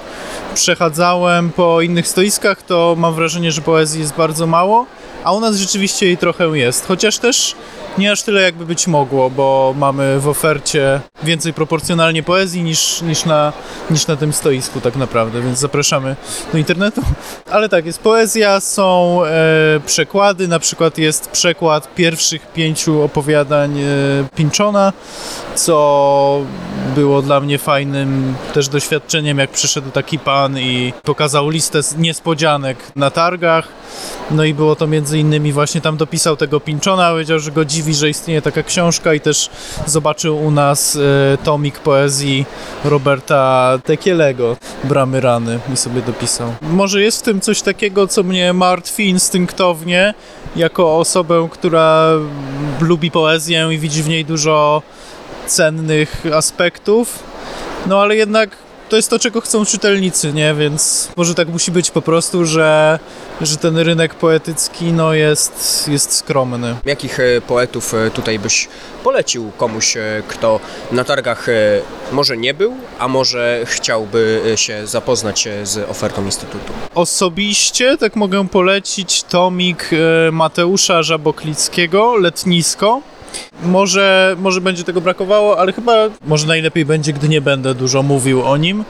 przechadzałem 0.54 1.50
po 1.50 1.80
innych 1.80 2.08
stoiskach, 2.08 2.62
to 2.62 2.94
mam 2.98 3.14
wrażenie, 3.14 3.52
że 3.52 3.60
poezji 3.60 4.00
jest 4.00 4.14
bardzo 4.14 4.46
mało, 4.46 4.86
a 5.24 5.32
u 5.32 5.40
nas 5.40 5.56
rzeczywiście 5.56 6.06
jej 6.06 6.16
trochę 6.16 6.46
jest, 6.48 6.86
chociaż 6.86 7.18
też 7.18 7.56
nie 7.98 8.12
aż 8.12 8.22
tyle 8.22 8.42
jakby 8.42 8.66
być 8.66 8.86
mogło, 8.86 9.30
bo 9.30 9.74
mamy 9.78 10.20
w 10.20 10.28
ofercie 10.28 11.00
więcej 11.22 11.52
proporcjonalnie 11.52 12.22
poezji 12.22 12.62
niż, 12.62 13.02
niż, 13.02 13.24
na, 13.24 13.52
niż 13.90 14.06
na 14.06 14.16
tym 14.16 14.32
stoisku 14.32 14.80
tak 14.80 14.96
naprawdę, 14.96 15.42
więc 15.42 15.58
zapraszamy 15.58 16.16
do 16.52 16.58
internetu. 16.58 17.02
Ale 17.50 17.68
tak, 17.68 17.86
jest 17.86 17.98
poezja, 17.98 18.60
są 18.60 19.20
przekłady, 19.86 20.48
na 20.48 20.58
przykład 20.58 20.98
jest 20.98 21.30
przekład 21.30 21.94
pierwszych 21.94 22.52
pięciu 22.52 23.02
opowiadań 23.02 23.80
e, 23.80 23.84
Pinczona, 24.36 24.92
co 25.54 26.40
było 26.94 27.22
dla 27.22 27.40
mnie 27.40 27.58
fajnym 27.58 28.34
też 28.54 28.68
doświadczeniem, 28.68 29.38
jak 29.38 29.50
przyszedł 29.50 29.90
taki 29.90 30.18
pan 30.18 30.58
i 30.58 30.92
pokazał 31.02 31.48
listę 31.48 31.80
niespodzianek 31.98 32.78
na 32.96 33.10
targach. 33.10 33.68
No 34.30 34.44
i 34.44 34.54
było 34.54 34.76
to 34.76 34.86
między 34.86 35.18
innymi 35.18 35.52
właśnie 35.52 35.80
tam 35.80 35.96
dopisał 35.96 36.36
tego 36.36 36.60
Pinczona, 36.60 37.10
powiedział, 37.10 37.38
że 37.38 37.50
go 37.50 37.64
dziwi, 37.64 37.94
że 37.94 38.08
istnieje 38.08 38.42
taka 38.42 38.62
książka 38.62 39.14
i 39.14 39.20
też 39.20 39.50
zobaczył 39.86 40.46
u 40.46 40.50
nas 40.50 40.96
e, 40.96 41.38
tomik 41.38 41.78
poezji 41.78 42.46
Roberta 42.84 43.72
Tekielego, 43.84 44.56
Bramy 44.84 45.20
Rany 45.20 45.58
i 45.72 45.76
sobie 45.76 46.02
dopisał. 46.02 46.54
Może 46.62 47.02
jest 47.02 47.18
w 47.18 47.22
tym 47.22 47.40
coś 47.40 47.62
takiego, 47.62 48.06
co 48.06 48.22
mnie 48.22 48.52
martwi 48.52 49.08
instynktownie, 49.24 50.14
jako 50.56 50.98
osobę, 50.98 51.48
która 51.50 52.08
lubi 52.80 53.10
poezję 53.10 53.68
i 53.72 53.78
widzi 53.78 54.02
w 54.02 54.08
niej 54.08 54.24
dużo 54.24 54.82
cennych 55.46 56.22
aspektów, 56.34 57.22
no 57.86 58.00
ale 58.00 58.16
jednak 58.16 58.56
to 58.94 58.98
jest 58.98 59.10
to, 59.10 59.18
czego 59.18 59.40
chcą 59.40 59.64
czytelnicy, 59.64 60.32
nie? 60.32 60.54
Więc 60.54 61.10
może 61.16 61.34
tak 61.34 61.48
musi 61.48 61.70
być 61.70 61.90
po 61.90 62.02
prostu, 62.02 62.46
że, 62.46 62.98
że 63.40 63.56
ten 63.56 63.78
rynek 63.78 64.14
poetycki 64.14 64.84
no, 64.84 65.14
jest, 65.14 65.88
jest 65.88 66.12
skromny. 66.12 66.76
Jakich 66.86 67.20
e, 67.20 67.40
poetów 67.40 67.94
e, 67.94 68.10
tutaj 68.10 68.38
byś 68.38 68.68
polecił 69.04 69.52
komuś, 69.56 69.96
e, 69.96 70.22
kto 70.28 70.60
na 70.92 71.04
targach 71.04 71.46
może 72.12 72.36
nie 72.36 72.54
był, 72.54 72.74
a 72.98 73.08
może 73.08 73.60
chciałby 73.64 74.42
się 74.56 74.86
zapoznać 74.86 75.48
z 75.62 75.90
ofertą 75.90 76.24
Instytutu? 76.24 76.72
Osobiście 76.94 77.96
tak 77.96 78.16
mogę 78.16 78.48
polecić 78.48 79.22
tomik 79.22 79.90
Mateusza 80.32 81.02
Żaboklickiego, 81.02 82.16
Letnisko. 82.16 83.00
Może, 83.62 84.36
może 84.40 84.60
będzie 84.60 84.84
tego 84.84 85.00
brakowało, 85.00 85.58
ale 85.58 85.72
chyba 85.72 85.92
może 86.26 86.46
najlepiej 86.46 86.84
będzie, 86.84 87.12
gdy 87.12 87.28
nie 87.28 87.40
będę 87.40 87.74
dużo 87.74 88.02
mówił 88.02 88.42
o 88.42 88.56
nim, 88.56 88.84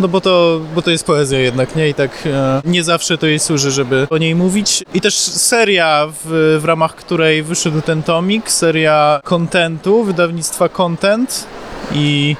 no 0.00 0.08
bo 0.08 0.20
to, 0.20 0.60
bo 0.74 0.82
to 0.82 0.90
jest 0.90 1.04
poezja 1.04 1.38
jednak, 1.38 1.76
nie? 1.76 1.88
I 1.88 1.94
tak 1.94 2.10
e, 2.26 2.60
nie 2.64 2.84
zawsze 2.84 3.18
to 3.18 3.26
jej 3.26 3.38
służy, 3.38 3.70
żeby 3.70 4.06
o 4.10 4.18
niej 4.18 4.34
mówić. 4.34 4.84
I 4.94 5.00
też 5.00 5.14
seria, 5.18 6.06
w, 6.24 6.58
w 6.60 6.64
ramach 6.64 6.94
której 6.94 7.42
wyszedł 7.42 7.80
ten 7.80 8.02
tomik, 8.02 8.50
seria 8.50 9.20
kontentu, 9.24 10.04
wydawnictwa 10.04 10.68
Content 10.68 11.46
i 11.92 12.36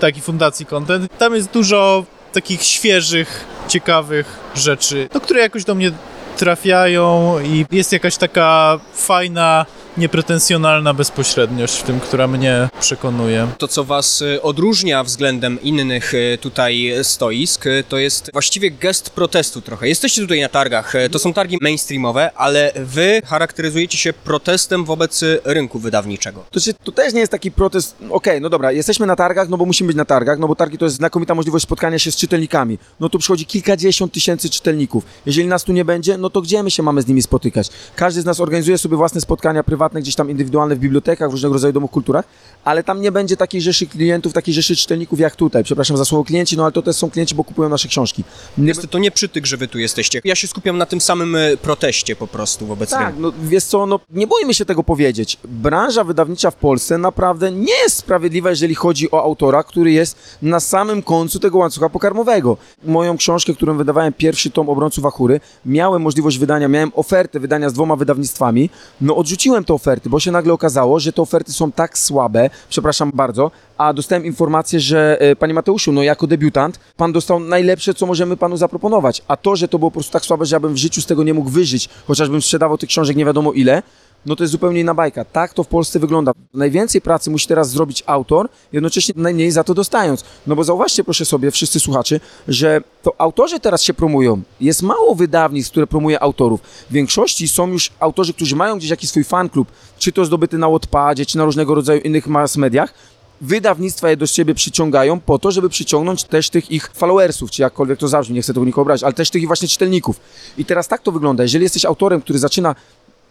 taki 0.00 0.20
fundacji 0.20 0.66
Content. 0.66 1.18
Tam 1.18 1.34
jest 1.34 1.50
dużo 1.50 2.04
takich 2.32 2.62
świeżych, 2.62 3.44
ciekawych 3.68 4.38
rzeczy, 4.54 5.08
no, 5.14 5.20
które 5.20 5.40
jakoś 5.40 5.64
do 5.64 5.74
mnie 5.74 5.92
trafiają 6.36 7.38
i 7.40 7.66
jest 7.70 7.92
jakaś 7.92 8.16
taka 8.16 8.78
fajna, 8.94 9.66
niepretensjonalna 9.96 10.94
bezpośredniość 10.94 11.78
w 11.78 11.82
tym, 11.82 12.00
która 12.00 12.26
mnie 12.26 12.68
przekonuje. 12.80 13.48
To, 13.58 13.68
co 13.68 13.84
Was 13.84 14.22
e, 14.22 14.42
odróżnia 14.42 15.04
względem 15.04 15.62
innych 15.62 16.14
e, 16.14 16.38
tutaj 16.38 16.92
stoisk, 17.02 17.66
e, 17.66 17.84
to 17.88 17.98
jest 17.98 18.30
właściwie 18.32 18.70
gest 18.70 19.10
protestu 19.10 19.60
trochę. 19.60 19.88
Jesteście 19.88 20.22
tutaj 20.22 20.40
na 20.40 20.48
targach, 20.48 20.92
to 21.10 21.18
są 21.18 21.32
targi 21.32 21.58
mainstreamowe, 21.60 22.30
ale 22.36 22.72
Wy 22.76 23.22
charakteryzujecie 23.26 23.98
się 23.98 24.12
protestem 24.12 24.84
wobec 24.84 25.24
rynku 25.44 25.78
wydawniczego. 25.78 26.44
To, 26.50 26.60
czy, 26.60 26.74
to 26.74 26.92
też 26.92 27.12
nie 27.12 27.20
jest 27.20 27.32
taki 27.32 27.50
protest, 27.50 27.96
okej, 28.10 28.40
no 28.40 28.48
dobra, 28.48 28.72
jesteśmy 28.72 29.06
na 29.06 29.16
targach, 29.16 29.48
no 29.48 29.56
bo 29.56 29.66
musimy 29.66 29.86
być 29.86 29.96
na 29.96 30.04
targach, 30.04 30.38
no 30.38 30.48
bo 30.48 30.56
targi 30.56 30.78
to 30.78 30.84
jest 30.84 30.96
znakomita 30.96 31.34
możliwość 31.34 31.62
spotkania 31.62 31.98
się 31.98 32.12
z 32.12 32.16
czytelnikami. 32.16 32.78
No 33.00 33.08
tu 33.08 33.18
przychodzi 33.18 33.46
kilkadziesiąt 33.46 34.12
tysięcy 34.12 34.50
czytelników. 34.50 35.04
Jeżeli 35.26 35.48
nas 35.48 35.64
tu 35.64 35.72
nie 35.72 35.84
będzie, 35.84 36.18
no 36.24 36.30
to 36.30 36.42
gdzie 36.42 36.62
my 36.62 36.70
się 36.70 36.82
mamy 36.82 37.02
z 37.02 37.06
nimi 37.06 37.22
spotykać? 37.22 37.68
Każdy 37.96 38.20
z 38.20 38.24
nas 38.24 38.40
organizuje 38.40 38.78
sobie 38.78 38.96
własne 38.96 39.20
spotkania 39.20 39.62
prywatne, 39.64 40.00
gdzieś 40.00 40.14
tam 40.14 40.30
indywidualne 40.30 40.76
w 40.76 40.78
bibliotekach, 40.78 41.28
w 41.28 41.32
różnego 41.32 41.54
rodzaju 41.54 41.72
domach 41.72 41.90
kulturach, 41.90 42.24
ale 42.64 42.82
tam 42.84 43.00
nie 43.00 43.12
będzie 43.12 43.36
takiej 43.36 43.60
rzeszy 43.60 43.86
klientów, 43.86 44.32
takiej 44.32 44.54
rzeszy 44.54 44.76
czytelników 44.76 45.20
jak 45.20 45.36
tutaj. 45.36 45.64
Przepraszam 45.64 45.96
za 45.96 46.04
słowo 46.04 46.24
klienci, 46.24 46.56
no 46.56 46.62
ale 46.62 46.72
to 46.72 46.82
też 46.82 46.96
są 46.96 47.10
klienci, 47.10 47.34
bo 47.34 47.44
kupują 47.44 47.68
nasze 47.68 47.88
książki. 47.88 48.24
Nie 48.58 48.68
Jest 48.68 48.88
to 48.90 48.98
nie 48.98 49.10
przytyk, 49.10 49.46
że 49.46 49.56
Wy 49.56 49.68
tu 49.68 49.78
jesteście. 49.78 50.20
Ja 50.24 50.34
się 50.34 50.46
skupiam 50.48 50.78
na 50.78 50.86
tym 50.86 51.00
samym 51.00 51.36
e, 51.36 51.56
proteście 51.56 52.16
po 52.16 52.26
prostu 52.26 52.66
wobec 52.66 52.90
Tak, 52.90 53.06
rynku. 53.06 53.20
no 53.20 53.32
wiesz 53.42 53.64
co, 53.64 53.86
no 53.86 54.00
nie 54.10 54.26
boimy 54.26 54.54
się 54.54 54.64
tego 54.64 54.82
powiedzieć. 54.84 55.38
Branża 55.44 56.04
wydawnicza 56.04 56.50
w 56.50 56.54
Polsce 56.56 56.98
naprawdę 56.98 57.52
nie 57.52 57.72
jest 57.82 57.96
sprawiedliwa, 57.96 58.50
jeżeli 58.50 58.74
chodzi 58.74 59.10
o 59.10 59.22
autora, 59.22 59.62
który 59.62 59.92
jest 59.92 60.16
na 60.42 60.60
samym 60.60 61.02
końcu 61.02 61.40
tego 61.40 61.58
łańcucha 61.58 61.88
pokarmowego. 61.88 62.56
Moją 62.84 63.16
książkę, 63.16 63.54
którą 63.54 63.76
wydawałem, 63.76 64.12
pierwszy 64.12 64.50
tom 64.50 64.68
Obrońców 64.68 65.06
Achury, 65.06 65.40
miałem 65.66 66.02
możliwość 66.02 66.13
wydania, 66.22 66.68
miałem 66.68 66.92
ofertę 66.94 67.40
wydania 67.40 67.70
z 67.70 67.72
dwoma 67.72 67.96
wydawnictwami, 67.96 68.70
no 69.00 69.16
odrzuciłem 69.16 69.64
te 69.64 69.74
oferty, 69.74 70.10
bo 70.10 70.20
się 70.20 70.30
nagle 70.30 70.52
okazało, 70.52 71.00
że 71.00 71.12
te 71.12 71.22
oferty 71.22 71.52
są 71.52 71.72
tak 71.72 71.98
słabe, 71.98 72.50
przepraszam 72.68 73.10
bardzo, 73.14 73.50
a 73.78 73.92
dostałem 73.92 74.24
informację, 74.24 74.80
że 74.80 75.20
e, 75.20 75.36
panie 75.36 75.54
Mateuszu, 75.54 75.92
no 75.92 76.02
jako 76.02 76.26
debiutant, 76.26 76.80
pan 76.96 77.12
dostał 77.12 77.40
najlepsze, 77.40 77.94
co 77.94 78.06
możemy 78.06 78.36
panu 78.36 78.56
zaproponować, 78.56 79.22
a 79.28 79.36
to, 79.36 79.56
że 79.56 79.68
to 79.68 79.78
było 79.78 79.90
po 79.90 79.94
prostu 79.94 80.12
tak 80.12 80.24
słabe, 80.24 80.46
że 80.46 80.56
ja 80.56 80.60
bym 80.60 80.74
w 80.74 80.76
życiu 80.76 81.00
z 81.00 81.06
tego 81.06 81.24
nie 81.24 81.34
mógł 81.34 81.50
wyżyć, 81.50 81.88
chociażbym 82.06 82.42
sprzedawał 82.42 82.78
tych 82.78 82.88
książek 82.88 83.16
nie 83.16 83.24
wiadomo 83.24 83.52
ile, 83.52 83.82
no 84.26 84.36
to 84.36 84.42
jest 84.42 84.52
zupełnie 84.52 84.80
inna 84.80 84.94
bajka. 84.94 85.24
Tak 85.24 85.54
to 85.54 85.64
w 85.64 85.68
Polsce 85.68 85.98
wygląda. 85.98 86.32
Najwięcej 86.54 87.00
pracy 87.00 87.30
musi 87.30 87.48
teraz 87.48 87.70
zrobić 87.70 88.02
autor, 88.06 88.48
jednocześnie 88.72 89.14
najmniej 89.16 89.50
za 89.50 89.64
to 89.64 89.74
dostając. 89.74 90.24
No 90.46 90.56
bo 90.56 90.64
zauważcie 90.64 91.04
proszę 91.04 91.24
sobie, 91.24 91.50
wszyscy 91.50 91.80
słuchacze, 91.80 92.20
że 92.48 92.80
to 93.02 93.14
autorzy 93.18 93.60
teraz 93.60 93.82
się 93.82 93.94
promują. 93.94 94.42
Jest 94.60 94.82
mało 94.82 95.14
wydawnictw, 95.14 95.70
które 95.70 95.86
promuje 95.86 96.22
autorów. 96.22 96.60
W 96.90 96.92
większości 96.92 97.48
są 97.48 97.68
już 97.68 97.90
autorzy, 98.00 98.34
którzy 98.34 98.56
mają 98.56 98.78
gdzieś 98.78 98.90
jakiś 98.90 99.10
swój 99.10 99.24
fan 99.24 99.48
klub, 99.48 99.68
czy 99.98 100.12
to 100.12 100.24
zdobyty 100.24 100.58
na 100.58 100.68
Wattpadzie, 100.68 101.26
czy 101.26 101.38
na 101.38 101.44
różnego 101.44 101.74
rodzaju 101.74 102.00
innych 102.00 102.26
mass 102.26 102.56
mediach, 102.56 102.94
wydawnictwa 103.40 104.10
je 104.10 104.16
do 104.16 104.26
siebie 104.26 104.54
przyciągają 104.54 105.20
po 105.20 105.38
to, 105.38 105.50
żeby 105.50 105.68
przyciągnąć 105.68 106.24
też 106.24 106.50
tych 106.50 106.70
ich 106.70 106.90
followersów, 106.94 107.50
czy 107.50 107.62
jakkolwiek 107.62 107.98
to 107.98 108.08
zabrzmi, 108.08 108.34
nie 108.34 108.42
chcę 108.42 108.54
tego 108.54 108.66
nikogo 108.66 108.82
obrazić, 108.82 109.04
ale 109.04 109.12
też 109.12 109.30
tych 109.30 109.42
ich 109.42 109.46
właśnie 109.46 109.68
czytelników. 109.68 110.20
I 110.58 110.64
teraz 110.64 110.88
tak 110.88 111.02
to 111.02 111.12
wygląda. 111.12 111.42
Jeżeli 111.42 111.62
jesteś 111.62 111.84
autorem, 111.84 112.20
który 112.20 112.38
zaczyna 112.38 112.74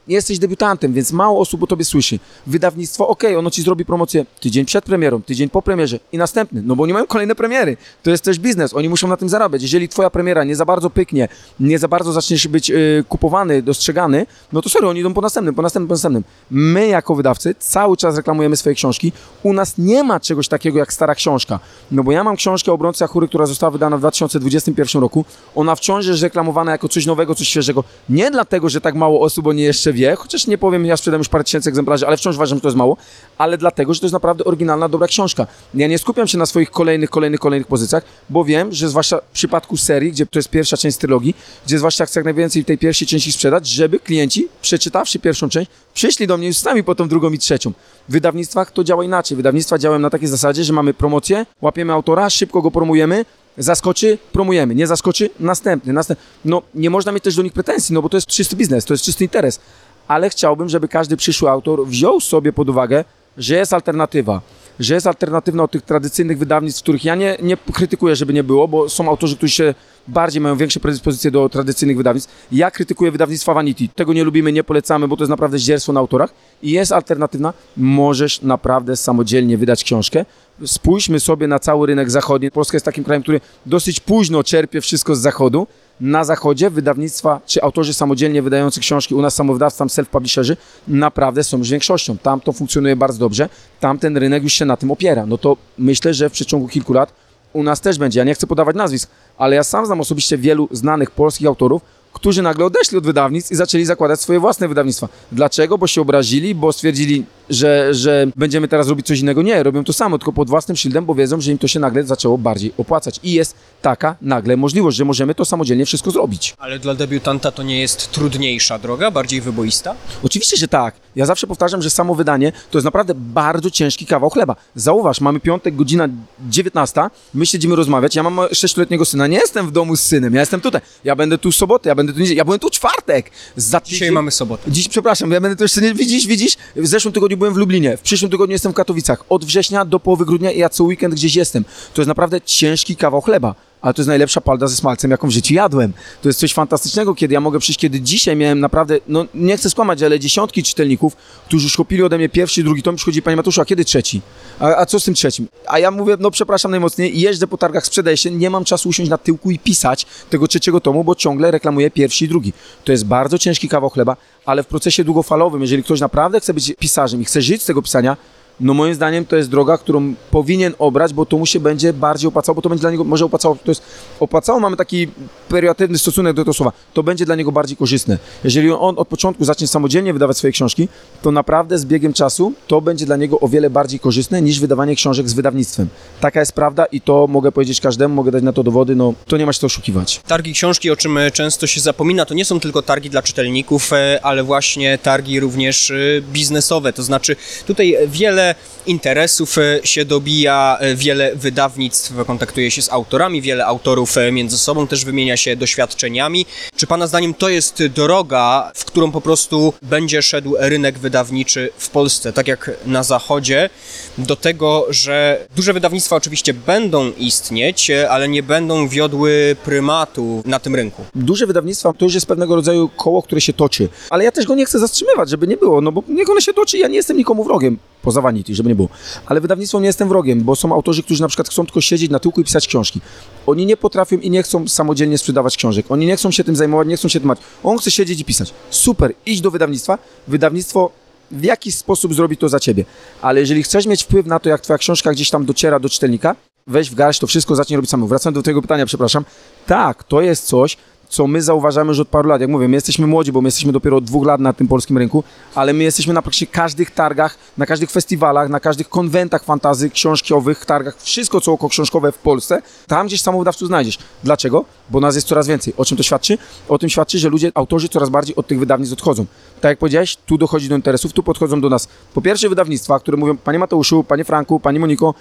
jesteś 0.07 0.39
debiutantem, 0.39 0.93
więc 0.93 1.11
mało 1.11 1.39
osób 1.39 1.63
o 1.63 1.67
tobie 1.67 1.85
słyszy. 1.85 2.19
Wydawnictwo, 2.47 3.07
okej, 3.07 3.35
ono 3.35 3.51
ci 3.51 3.61
zrobi 3.61 3.85
promocję 3.85 4.25
tydzień 4.39 4.65
przed 4.65 4.85
premierą, 4.85 5.21
tydzień 5.21 5.49
po 5.49 5.61
premierze 5.61 5.99
i 6.11 6.17
następny, 6.17 6.61
no 6.65 6.75
bo 6.75 6.83
oni 6.83 6.93
mają 6.93 7.07
kolejne 7.07 7.35
premiery. 7.35 7.77
To 8.03 8.11
jest 8.11 8.23
też 8.23 8.39
biznes, 8.39 8.73
oni 8.73 8.89
muszą 8.89 9.07
na 9.07 9.17
tym 9.17 9.29
zarabiać. 9.29 9.61
Jeżeli 9.61 9.89
twoja 9.89 10.09
premiera 10.09 10.43
nie 10.43 10.55
za 10.55 10.65
bardzo 10.65 10.89
pyknie, 10.89 11.27
nie 11.59 11.79
za 11.79 11.87
bardzo 11.87 12.13
zaczniesz 12.13 12.47
być 12.47 12.71
y, 12.71 13.03
kupowany, 13.09 13.61
dostrzegany, 13.61 14.25
no 14.53 14.61
to 14.61 14.69
sorry, 14.69 14.87
oni 14.87 14.99
idą 14.99 15.13
po 15.13 15.21
następnym, 15.21 15.55
po 15.55 15.61
następnym, 15.61 15.87
po 15.87 15.93
następnym. 15.93 16.23
My 16.51 16.87
jako 16.87 17.15
wydawcy 17.15 17.55
cały 17.59 17.97
czas 17.97 18.15
reklamujemy 18.15 18.57
swoje 18.57 18.75
książki. 18.75 19.11
U 19.43 19.53
nas 19.53 19.77
nie 19.77 20.03
ma 20.03 20.19
czegoś 20.19 20.47
takiego 20.47 20.79
jak 20.79 20.93
stara 20.93 21.15
książka. 21.15 21.59
No 21.91 22.03
bo 22.03 22.11
ja 22.11 22.23
mam 22.23 22.35
książkę 22.35 22.71
obrońcy 22.71 23.03
Achury, 23.03 23.27
która 23.27 23.45
została 23.45 23.71
wydana 23.71 23.97
w 23.97 23.99
2021 23.99 25.01
roku. 25.01 25.25
Ona 25.55 25.75
wciąż 25.75 26.05
jest 26.07 26.23
reklamowana 26.23 26.71
jako 26.71 26.89
coś 26.89 27.05
nowego, 27.05 27.35
coś 27.35 27.47
świeżego. 27.47 27.83
Nie 28.09 28.31
dlatego, 28.31 28.69
że 28.69 28.81
tak 28.81 28.95
mało 28.95 29.21
osób 29.21 29.47
o 29.47 29.53
niej 29.53 29.65
jeszcze 29.65 29.92
wie, 29.93 30.15
chociaż 30.15 30.47
nie 30.47 30.57
powiem, 30.57 30.85
ja 30.85 30.97
sprzedam 30.97 31.19
już 31.19 31.29
parę 31.29 31.43
tysięcy 31.43 31.69
egzemplarzy, 31.69 32.07
ale 32.07 32.17
wciąż 32.17 32.35
uważam, 32.35 32.57
że 32.57 32.61
to 32.61 32.67
jest 32.67 32.77
mało, 32.77 32.97
ale 33.37 33.57
dlatego, 33.57 33.93
że 33.93 33.99
to 33.99 34.05
jest 34.05 34.13
naprawdę 34.13 34.43
oryginalna, 34.43 34.89
dobra 34.89 35.07
książka. 35.07 35.47
Ja 35.73 35.87
nie 35.87 35.97
skupiam 35.97 36.27
się 36.27 36.37
na 36.37 36.45
swoich 36.45 36.71
kolejnych, 36.71 37.09
kolejnych, 37.09 37.39
kolejnych 37.39 37.67
pozycjach, 37.67 38.03
bo 38.29 38.45
wiem, 38.45 38.71
że 38.71 38.89
zwłaszcza 38.89 39.17
w 39.17 39.33
przypadku 39.33 39.77
serii, 39.77 40.11
gdzie 40.11 40.25
to 40.25 40.39
jest 40.39 40.49
pierwsza 40.49 40.77
część 40.77 40.97
trylogii, 40.97 41.35
gdzie 41.65 41.77
zwłaszcza 41.77 42.05
chcę 42.05 42.19
jak 42.19 42.25
najwięcej 42.25 42.65
tej 42.65 42.77
pierwszej 42.77 43.07
części 43.07 43.31
sprzedać, 43.31 43.67
żeby 43.67 43.99
klienci, 43.99 44.47
przeczytawszy 44.61 45.19
pierwszą 45.19 45.49
część, 45.49 45.71
przyszli 45.93 46.27
do 46.27 46.37
mnie 46.37 46.47
już 46.47 46.57
sami 46.57 46.83
po 46.83 46.95
tą 46.95 47.07
drugą 47.07 47.31
i 47.31 47.39
trzecią. 47.39 47.71
W 48.09 48.11
wydawnictwach 48.11 48.71
to 48.71 48.83
działa 48.83 49.03
inaczej. 49.03 49.37
Wydawnictwa 49.37 49.77
działają 49.77 49.99
na 49.99 50.09
takiej 50.09 50.27
zasadzie, 50.27 50.63
że 50.63 50.73
mamy 50.73 50.93
promocję, 50.93 51.45
łapiemy 51.61 51.93
autora, 51.93 52.29
szybko 52.29 52.61
go 52.61 52.71
promujemy, 52.71 53.25
Zaskoczy, 53.57 54.17
promujemy. 54.31 54.75
Nie 54.75 54.87
zaskoczy, 54.87 55.29
następny, 55.39 55.93
następny. 55.93 56.25
No, 56.45 56.61
nie 56.75 56.89
można 56.89 57.11
mieć 57.11 57.23
też 57.23 57.35
do 57.35 57.43
nich 57.43 57.53
pretensji, 57.53 57.93
no 57.93 58.01
bo 58.01 58.09
to 58.09 58.17
jest 58.17 58.27
czysty 58.27 58.55
biznes, 58.55 58.85
to 58.85 58.93
jest 58.93 59.03
czysty 59.03 59.23
interes. 59.23 59.59
Ale 60.07 60.29
chciałbym, 60.29 60.69
żeby 60.69 60.87
każdy 60.87 61.17
przyszły 61.17 61.49
autor 61.49 61.87
wziął 61.87 62.19
sobie 62.19 62.53
pod 62.53 62.69
uwagę, 62.69 63.03
że 63.37 63.55
jest 63.55 63.73
alternatywa. 63.73 64.41
Że 64.79 64.93
jest 64.93 65.07
alternatywna 65.07 65.63
od 65.63 65.71
tych 65.71 65.81
tradycyjnych 65.81 66.37
wydawnictw, 66.37 66.81
których 66.81 67.05
ja 67.05 67.15
nie, 67.15 67.37
nie 67.41 67.57
krytykuję, 67.57 68.15
żeby 68.15 68.33
nie 68.33 68.43
było, 68.43 68.67
bo 68.67 68.89
są 68.89 69.09
autorzy, 69.09 69.37
którzy 69.37 69.53
się 69.53 69.73
bardziej 70.07 70.41
mają 70.41 70.55
większe 70.57 70.79
predyspozycje 70.79 71.31
do 71.31 71.49
tradycyjnych 71.49 71.97
wydawnictw. 71.97 72.47
Ja 72.51 72.71
krytykuję 72.71 73.11
wydawnictwa 73.11 73.53
Vanity. 73.53 73.87
Tego 73.95 74.13
nie 74.13 74.23
lubimy, 74.23 74.51
nie 74.51 74.63
polecamy, 74.63 75.07
bo 75.07 75.17
to 75.17 75.23
jest 75.23 75.29
naprawdę 75.29 75.59
zdzierstwo 75.59 75.93
na 75.93 75.99
autorach. 75.99 76.33
I 76.63 76.71
jest 76.71 76.91
alternatywna. 76.91 77.53
Możesz 77.77 78.41
naprawdę 78.41 78.95
samodzielnie 78.95 79.57
wydać 79.57 79.83
książkę. 79.83 80.25
Spójrzmy 80.65 81.19
sobie 81.19 81.47
na 81.47 81.59
cały 81.59 81.87
rynek 81.87 82.11
zachodni. 82.11 82.51
Polska 82.51 82.75
jest 82.75 82.85
takim 82.85 83.03
krajem, 83.03 83.23
który 83.23 83.41
dosyć 83.65 83.99
późno 83.99 84.43
czerpie 84.43 84.81
wszystko 84.81 85.15
z 85.15 85.19
zachodu. 85.19 85.67
Na 86.03 86.23
zachodzie 86.23 86.69
wydawnictwa 86.69 87.41
czy 87.45 87.61
autorzy 87.61 87.93
samodzielnie 87.93 88.41
wydający 88.41 88.79
książki, 88.79 89.15
u 89.15 89.21
nas 89.21 89.35
samowydawcy, 89.35 89.77
tam 89.77 89.87
self-publisherzy, 89.87 90.55
naprawdę 90.87 91.43
są 91.43 91.57
już 91.57 91.69
większością. 91.69 92.17
Tam 92.17 92.41
to 92.41 92.53
funkcjonuje 92.53 92.95
bardzo 92.95 93.19
dobrze. 93.19 93.49
Tam 93.79 93.99
ten 93.99 94.17
rynek 94.17 94.43
już 94.43 94.53
się 94.53 94.65
na 94.65 94.77
tym 94.77 94.91
opiera. 94.91 95.25
No 95.25 95.37
to 95.37 95.57
myślę, 95.77 96.13
że 96.13 96.29
w 96.29 96.31
przeciągu 96.31 96.67
kilku 96.67 96.93
lat 96.93 97.13
u 97.53 97.63
nas 97.63 97.81
też 97.81 97.97
będzie. 97.97 98.19
Ja 98.19 98.23
nie 98.23 98.33
chcę 98.33 98.47
podawać 98.47 98.75
nazwisk, 98.75 99.09
ale 99.37 99.55
ja 99.55 99.63
sam 99.63 99.85
znam 99.85 100.01
osobiście 100.01 100.37
wielu 100.37 100.67
znanych 100.71 101.11
polskich 101.11 101.47
autorów, 101.47 101.81
którzy 102.13 102.41
nagle 102.41 102.65
odeszli 102.65 102.97
od 102.97 103.05
wydawnictw 103.05 103.51
i 103.51 103.55
zaczęli 103.55 103.85
zakładać 103.85 104.21
swoje 104.21 104.39
własne 104.39 104.67
wydawnictwa. 104.67 105.09
Dlaczego? 105.31 105.77
Bo 105.77 105.87
się 105.87 106.01
obrazili, 106.01 106.55
bo 106.55 106.73
stwierdzili, 106.73 107.25
że, 107.49 107.93
że 107.93 108.27
będziemy 108.35 108.67
teraz 108.67 108.87
robić 108.87 109.07
coś 109.07 109.19
innego. 109.19 109.41
Nie, 109.41 109.63
robią 109.63 109.83
to 109.83 109.93
samo, 109.93 110.17
tylko 110.17 110.33
pod 110.33 110.49
własnym 110.49 110.77
szyldem, 110.77 111.05
bo 111.05 111.15
wiedzą, 111.15 111.41
że 111.41 111.51
im 111.51 111.57
to 111.57 111.67
się 111.67 111.79
nagle 111.79 112.03
zaczęło 112.03 112.37
bardziej 112.37 112.73
opłacać. 112.77 113.19
I 113.23 113.31
jest 113.31 113.55
taka 113.81 114.15
nagle 114.21 114.57
możliwość, 114.57 114.97
że 114.97 115.05
możemy 115.05 115.35
to 115.35 115.45
samodzielnie 115.45 115.85
wszystko 115.85 116.11
zrobić. 116.11 116.55
Ale 116.57 116.79
dla 116.79 116.95
debiutanta 116.95 117.51
to 117.51 117.63
nie 117.63 117.81
jest 117.81 118.11
trudniejsza 118.11 118.79
droga, 118.79 119.11
bardziej 119.11 119.41
wyboista? 119.41 119.95
Oczywiście, 120.23 120.57
że 120.57 120.67
tak. 120.67 120.95
Ja 121.15 121.25
zawsze 121.25 121.47
powtarzam, 121.47 121.81
że 121.81 121.89
samo 121.89 122.15
wydanie 122.15 122.51
to 122.71 122.77
jest 122.77 122.85
naprawdę 122.85 123.13
bardzo 123.15 123.71
ciężki 123.71 124.05
kawał 124.05 124.29
chleba. 124.29 124.55
Zauważ, 124.75 125.21
mamy 125.21 125.39
piątek, 125.39 125.75
godzina 125.75 126.09
19, 126.49 127.01
my 127.33 127.45
siedzimy 127.45 127.75
rozmawiać, 127.75 128.15
ja 128.15 128.23
mam 128.23 128.39
sześcioletniego 128.51 129.05
syna, 129.05 129.27
nie 129.27 129.37
jestem 129.37 129.67
w 129.67 129.71
domu 129.71 129.95
z 129.95 130.01
synem, 130.01 130.33
ja 130.33 130.39
jestem 130.39 130.61
tutaj. 130.61 130.81
Ja 131.03 131.15
będę 131.15 131.37
tu 131.37 131.51
sobotę, 131.51 131.89
ja 131.89 131.95
będę 131.95 132.13
tu 132.13 132.19
niedzielę, 132.19 132.37
ja 132.37 132.45
byłem 132.45 132.59
tu 132.59 132.69
czwartek. 132.69 133.31
Za 133.55 133.81
Dzisiaj 133.85 134.11
mamy 134.11 134.31
sobotę. 134.31 134.71
Dziś, 134.71 134.87
przepraszam, 134.87 135.31
ja 135.31 135.41
będę 135.41 135.55
to 135.55 135.63
jeszcze 135.63 135.81
nie 135.81 135.93
widzisz, 135.93 136.27
widzisz? 136.27 136.57
W 136.75 136.87
zeszłym 136.87 137.13
tygodniu 137.13 137.37
byłem 137.37 137.53
w 137.53 137.57
Lublinie, 137.57 137.97
w 137.97 138.01
przyszłym 138.01 138.31
tygodniu 138.31 138.53
jestem 138.53 138.71
w 138.71 138.75
Katowicach. 138.75 139.23
Od 139.29 139.45
września 139.45 139.85
do 139.85 139.99
połowy 139.99 140.25
grudnia 140.25 140.51
i 140.51 140.59
ja 140.59 140.69
co 140.69 140.83
weekend 140.83 141.13
gdzieś 141.13 141.35
jestem. 141.35 141.65
To 141.93 142.01
jest 142.01 142.07
naprawdę 142.07 142.41
ciężki 142.41 142.95
kawał 142.95 143.21
chleba. 143.21 143.55
Ale 143.83 143.93
to 143.93 144.01
jest 144.01 144.07
najlepsza 144.07 144.41
palda 144.41 144.67
ze 144.67 144.75
smalcem, 144.75 145.11
jaką 145.11 145.27
w 145.27 145.31
życiu 145.31 145.53
jadłem. 145.53 145.93
To 146.21 146.29
jest 146.29 146.39
coś 146.39 146.53
fantastycznego, 146.53 147.15
kiedy 147.15 147.33
ja 147.33 147.41
mogę 147.41 147.59
przyjść, 147.59 147.79
kiedy 147.79 148.01
dzisiaj 148.01 148.35
miałem 148.35 148.59
naprawdę, 148.59 148.97
no 149.07 149.25
nie 149.33 149.57
chcę 149.57 149.69
skłamać, 149.69 150.03
ale 150.03 150.19
dziesiątki 150.19 150.63
czytelników, 150.63 151.15
którzy 151.47 151.63
już 151.63 151.77
kupili 151.77 152.03
ode 152.03 152.17
mnie 152.17 152.29
pierwszy, 152.29 152.63
drugi 152.63 152.83
tom, 152.83 152.95
przychodzi 152.95 153.21
Panie 153.21 153.37
Matuszu, 153.37 153.61
a 153.61 153.65
kiedy 153.65 153.85
trzeci? 153.85 154.21
A, 154.59 154.75
a 154.75 154.85
co 154.85 154.99
z 154.99 155.03
tym 155.03 155.13
trzecim? 155.13 155.47
A 155.67 155.79
ja 155.79 155.91
mówię, 155.91 156.17
no 156.19 156.31
przepraszam 156.31 156.71
najmocniej, 156.71 157.19
jeżdżę 157.19 157.47
po 157.47 157.57
targach, 157.57 157.85
sprzedaję 157.85 158.17
się, 158.17 158.31
nie 158.31 158.49
mam 158.49 158.65
czasu 158.65 158.89
usiąść 158.89 159.09
na 159.09 159.17
tyłku 159.17 159.51
i 159.51 159.59
pisać 159.59 160.05
tego 160.29 160.47
trzeciego 160.47 160.81
tomu, 160.81 161.03
bo 161.03 161.15
ciągle 161.15 161.51
reklamuję 161.51 161.91
pierwszy 161.91 162.25
i 162.25 162.27
drugi. 162.27 162.53
To 162.83 162.91
jest 162.91 163.05
bardzo 163.05 163.37
ciężki 163.37 163.69
kawał 163.69 163.89
chleba, 163.89 164.17
ale 164.45 164.63
w 164.63 164.67
procesie 164.67 165.03
długofalowym, 165.03 165.61
jeżeli 165.61 165.83
ktoś 165.83 165.99
naprawdę 165.99 166.39
chce 166.39 166.53
być 166.53 166.73
pisarzem 166.79 167.21
i 167.21 167.25
chce 167.25 167.41
żyć 167.41 167.61
z 167.61 167.65
tego 167.65 167.81
pisania, 167.81 168.17
no 168.59 168.73
moim 168.73 168.95
zdaniem 168.95 169.25
to 169.25 169.35
jest 169.35 169.49
droga, 169.49 169.77
którą 169.77 170.13
powinien 170.31 170.73
obrać, 170.79 171.13
bo 171.13 171.25
to 171.25 171.37
mu 171.37 171.45
się 171.45 171.59
będzie 171.59 171.93
bardziej 171.93 172.27
opłacało, 172.27 172.55
bo 172.55 172.61
to 172.61 172.69
będzie 172.69 172.81
dla 172.81 172.91
niego, 172.91 173.03
może 173.03 173.25
opłacało, 173.25 173.57
to 173.63 173.71
jest 173.71 173.83
opłacało, 174.19 174.59
mamy 174.59 174.77
taki 174.77 175.07
periatywny 175.49 175.97
stosunek 175.97 176.35
do 176.35 176.41
tego 176.41 176.53
słowa, 176.53 176.71
to 176.93 177.03
będzie 177.03 177.25
dla 177.25 177.35
niego 177.35 177.51
bardziej 177.51 177.77
korzystne. 177.77 178.17
Jeżeli 178.43 178.71
on 178.71 178.99
od 178.99 179.07
początku 179.07 179.45
zacznie 179.45 179.67
samodzielnie 179.67 180.13
wydawać 180.13 180.37
swoje 180.37 180.53
książki, 180.53 180.87
to 181.21 181.31
naprawdę 181.31 181.77
z 181.77 181.85
biegiem 181.85 182.13
czasu 182.13 182.53
to 182.67 182.81
będzie 182.81 183.05
dla 183.05 183.17
niego 183.17 183.39
o 183.39 183.47
wiele 183.47 183.69
bardziej 183.69 183.99
korzystne 183.99 184.41
niż 184.41 184.59
wydawanie 184.59 184.95
książek 184.95 185.29
z 185.29 185.33
wydawnictwem. 185.33 185.87
Taka 186.19 186.39
jest 186.39 186.51
prawda 186.51 186.85
i 186.85 187.01
to 187.01 187.27
mogę 187.27 187.51
powiedzieć 187.51 187.81
każdemu, 187.81 188.15
mogę 188.15 188.31
dać 188.31 188.43
na 188.43 188.53
to 188.53 188.63
dowody, 188.63 188.95
no 188.95 189.13
to 189.27 189.37
nie 189.37 189.45
ma 189.45 189.53
się 189.53 189.59
co 189.59 189.67
oszukiwać. 189.67 190.21
Targi 190.27 190.53
książki, 190.53 190.91
o 190.91 190.95
czym 190.95 191.19
często 191.33 191.67
się 191.67 191.81
zapomina, 191.81 192.25
to 192.25 192.33
nie 192.33 192.45
są 192.45 192.59
tylko 192.59 192.81
targi 192.81 193.09
dla 193.09 193.21
czytelników, 193.21 193.93
e, 193.93 194.19
ale 194.23 194.43
właśnie 194.43 194.97
targi 194.97 195.39
również 195.39 195.91
e, 195.91 195.95
biznesowe. 196.33 196.93
To 196.93 197.03
znaczy 197.03 197.35
tutaj 197.67 197.97
wiele 198.07 198.52
interesów 198.85 199.57
e, 199.57 199.79
się 199.83 200.05
dobija, 200.05 200.77
e, 200.79 200.95
wiele 200.95 201.35
wydawnictw 201.35 202.13
kontaktuje 202.27 202.71
się 202.71 202.81
z 202.81 202.91
autorami, 202.91 203.41
wiele 203.41 203.65
autorów 203.65 204.17
e, 204.17 204.31
między 204.31 204.57
sobą 204.57 204.87
też 204.87 205.05
wymienia 205.05 205.37
się 205.37 205.55
doświadczeniami. 205.55 206.45
Czy 206.75 206.87
Pana 206.87 207.07
zdaniem 207.07 207.33
to 207.33 207.49
jest 207.49 207.83
droga, 207.85 208.71
w 208.75 208.85
którą 208.85 209.11
po 209.11 209.21
prostu 209.21 209.73
będzie 209.81 210.21
szedł 210.21 210.55
rynek 210.59 210.99
wydawniczy 210.99 211.69
w 211.77 211.89
Polsce, 211.89 212.33
tak 212.33 212.47
jak 212.47 212.71
na 212.85 213.03
Zachodzie, 213.03 213.69
do 214.17 214.35
tego, 214.35 214.85
że 214.89 215.47
duże 215.55 215.73
wydawnictwa 215.73 216.15
oczywiście 216.15 216.53
będą 216.53 217.11
istnieć, 217.17 217.91
ale 218.09 218.27
nie 218.27 218.43
będą 218.43 218.87
wiodły 218.87 219.55
prymatu 219.63 220.43
na 220.45 220.59
tym 220.59 220.75
rynku? 220.75 221.05
duże 221.15 221.47
wydawnictwa 221.47 221.93
to 221.93 222.05
już 222.05 222.13
jest 222.13 222.25
pewnego 222.25 222.55
rodzaju 222.55 222.89
koło, 222.97 223.23
które 223.23 223.41
się 223.41 223.53
toczy. 223.53 223.89
Ale 224.09 224.23
ja 224.23 224.31
też 224.31 224.45
go 224.45 224.55
nie 224.55 224.65
chcę 224.65 224.79
zatrzymywać, 224.79 225.29
żeby 225.29 225.47
nie 225.47 225.57
było, 225.57 225.81
no 225.81 225.91
bo 225.91 226.03
niech 226.07 226.29
ono 226.29 226.41
się 226.41 226.53
toczy, 226.53 226.77
ja 226.77 226.87
nie 226.87 226.95
jestem 226.95 227.17
nikomu 227.17 227.43
wrogiem. 227.43 227.77
Poza 228.01 228.21
Vanity, 228.33 228.55
żeby 228.55 228.69
nie 228.69 228.75
było. 228.75 228.89
Ale 229.25 229.41
wydawnictwo 229.41 229.79
nie 229.79 229.87
jestem 229.87 230.09
wrogiem, 230.09 230.41
bo 230.41 230.55
są 230.55 230.73
autorzy, 230.73 231.03
którzy 231.03 231.21
na 231.21 231.27
przykład 231.27 231.49
chcą 231.49 231.65
tylko 231.65 231.81
siedzieć 231.81 232.11
na 232.11 232.19
tyłku 232.19 232.41
i 232.41 232.43
pisać 232.43 232.67
książki. 232.67 233.01
Oni 233.47 233.65
nie 233.65 233.77
potrafią 233.77 234.17
i 234.17 234.29
nie 234.29 234.43
chcą 234.43 234.67
samodzielnie 234.67 235.17
sprzedawać 235.17 235.57
książek. 235.57 235.85
Oni 235.89 236.05
nie 236.05 236.15
chcą 236.15 236.31
się 236.31 236.43
tym 236.43 236.55
zajmować, 236.55 236.87
nie 236.87 236.97
chcą 236.97 237.07
się 237.07 237.19
tym 237.19 237.27
mać. 237.27 237.39
On 237.63 237.77
chce 237.77 237.91
siedzieć 237.91 238.19
i 238.19 238.25
pisać. 238.25 238.53
Super, 238.69 239.13
idź 239.25 239.41
do 239.41 239.51
wydawnictwa. 239.51 239.97
Wydawnictwo 240.27 240.91
w 241.31 241.43
jakiś 241.43 241.75
sposób 241.75 242.13
zrobi 242.13 242.37
to 242.37 242.49
za 242.49 242.59
ciebie. 242.59 242.85
Ale 243.21 243.39
jeżeli 243.39 243.63
chcesz 243.63 243.85
mieć 243.85 244.03
wpływ 244.03 244.25
na 244.25 244.39
to, 244.39 244.49
jak 244.49 244.61
twoja 244.61 244.77
książka 244.77 245.11
gdzieś 245.11 245.29
tam 245.29 245.45
dociera 245.45 245.79
do 245.79 245.89
czytelnika, 245.89 246.35
weź 246.67 246.89
w 246.89 246.95
garść 246.95 247.19
to 247.19 247.27
wszystko, 247.27 247.55
zacznij 247.55 247.75
robić 247.75 247.89
samo. 247.89 248.07
Wracając 248.07 248.35
do 248.35 248.43
tego 248.43 248.61
pytania, 248.61 248.85
przepraszam. 248.85 249.25
Tak, 249.65 250.03
to 250.03 250.21
jest 250.21 250.45
coś, 250.45 250.77
co 251.13 251.27
my 251.27 251.41
zauważamy 251.41 251.89
już 251.89 251.99
od 251.99 252.07
paru 252.07 252.29
lat. 252.29 252.41
Jak 252.41 252.49
mówię, 252.49 252.67
my 252.67 252.75
jesteśmy 252.75 253.07
młodzi, 253.07 253.31
bo 253.31 253.41
my 253.41 253.47
jesteśmy 253.47 253.71
dopiero 253.71 253.97
od 253.97 254.03
dwóch 254.03 254.25
lat 254.25 254.41
na 254.41 254.53
tym 254.53 254.67
polskim 254.67 254.97
rynku, 254.97 255.23
ale 255.55 255.73
my 255.73 255.83
jesteśmy 255.83 256.13
na 256.13 256.21
praktycznie 256.21 256.47
każdych 256.47 256.91
targach, 256.91 257.37
na 257.57 257.65
każdych 257.65 257.91
festiwalach, 257.91 258.49
na 258.49 258.59
każdych 258.59 258.89
konwentach 258.89 259.43
fantazy, 259.43 259.89
książkowych 259.89 260.65
targach, 260.65 260.97
wszystko 261.01 261.41
co 261.41 261.51
oko 261.51 261.69
książkowe 261.69 262.11
w 262.11 262.17
Polsce, 262.17 262.61
tam 262.87 263.07
gdzieś 263.07 263.21
samowydawców 263.21 263.67
znajdziesz. 263.67 263.97
Dlaczego? 264.23 264.65
Bo 264.89 264.99
nas 264.99 265.15
jest 265.15 265.27
coraz 265.27 265.47
więcej. 265.47 265.73
O 265.77 265.85
czym 265.85 265.97
to 265.97 266.03
świadczy? 266.03 266.37
O 266.69 266.77
tym 266.77 266.89
świadczy, 266.89 267.19
że 267.19 267.29
ludzie, 267.29 267.51
autorzy 267.55 267.89
coraz 267.89 268.09
bardziej 268.09 268.35
od 268.35 268.47
tych 268.47 268.59
wydawnictw 268.59 268.93
odchodzą. 268.93 269.25
Tak 269.61 269.69
jak 269.69 269.79
powiedziałeś, 269.79 270.17
tu 270.25 270.37
dochodzi 270.37 270.69
do 270.69 270.75
interesów, 270.75 271.13
tu 271.13 271.23
podchodzą 271.23 271.61
do 271.61 271.69
nas 271.69 271.87
po 272.13 272.21
pierwsze 272.21 272.49
wydawnictwa, 272.49 272.99
które 272.99 273.17
mówią, 273.17 273.37
panie 273.37 273.59
Mateuszu, 273.59 274.03
panie 274.03 274.23
Franku, 274.23 274.59
pani 274.59 274.79
Moniko, 274.79 275.13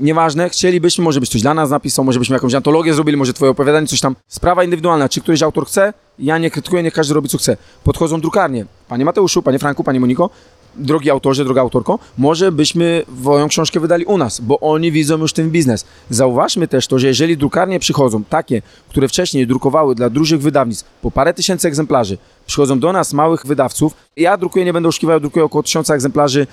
nieważne, 0.00 0.50
chcielibyśmy, 0.50 1.04
może 1.04 1.20
byś 1.20 1.28
coś 1.28 1.42
dla 1.42 1.54
nas 1.54 1.70
napisał, 1.70 2.04
może 2.04 2.18
byśmy 2.18 2.34
jakąś 2.34 2.54
antologię 2.54 2.94
zrobili, 2.94 3.16
może 3.16 3.32
twoje 3.32 3.50
opowiadanie, 3.50 3.86
coś 3.86 4.00
tam. 4.00 4.16
Sprawa 4.28 4.64
indywidualna, 4.64 5.08
czy 5.08 5.20
któryś 5.20 5.42
autor 5.42 5.66
chce, 5.66 5.92
ja 6.18 6.38
nie 6.38 6.50
krytykuję, 6.50 6.82
niech 6.82 6.94
każdy 6.94 7.14
robi 7.14 7.28
co 7.28 7.38
chce. 7.38 7.56
Podchodzą 7.84 8.20
drukarnie. 8.20 8.66
Panie 8.88 9.04
Mateuszu, 9.04 9.42
panie 9.42 9.58
Franku, 9.58 9.84
panie 9.84 10.00
Moniko, 10.00 10.30
drogi 10.76 11.10
autorze, 11.10 11.44
droga 11.44 11.60
autorko, 11.60 11.98
może 12.18 12.52
byśmy 12.52 13.02
moją 13.22 13.48
książkę 13.48 13.80
wydali 13.80 14.04
u 14.04 14.18
nas, 14.18 14.40
bo 14.40 14.60
oni 14.60 14.92
widzą 14.92 15.18
już 15.18 15.32
ten 15.32 15.50
biznes. 15.50 15.84
Zauważmy 16.10 16.68
też 16.68 16.86
to, 16.86 16.98
że 16.98 17.06
jeżeli 17.06 17.36
drukarnie 17.36 17.78
przychodzą, 17.78 18.24
takie, 18.24 18.62
które 18.88 19.08
wcześniej 19.08 19.46
drukowały 19.46 19.94
dla 19.94 20.10
dużych 20.10 20.40
wydawnictw 20.40 20.90
po 21.02 21.10
parę 21.10 21.34
tysięcy 21.34 21.68
egzemplarzy, 21.68 22.18
przychodzą 22.46 22.78
do 22.78 22.92
nas 22.92 23.12
małych 23.12 23.46
wydawców, 23.46 23.94
ja 24.16 24.36
drukuję, 24.36 24.64
nie 24.64 24.72
będę 24.72 24.88
oszukiwał, 24.88 25.20
drukuję 25.20 25.44
około 25.44 25.62
tysiąca 25.62 25.94
egzemplarzy 25.94 26.46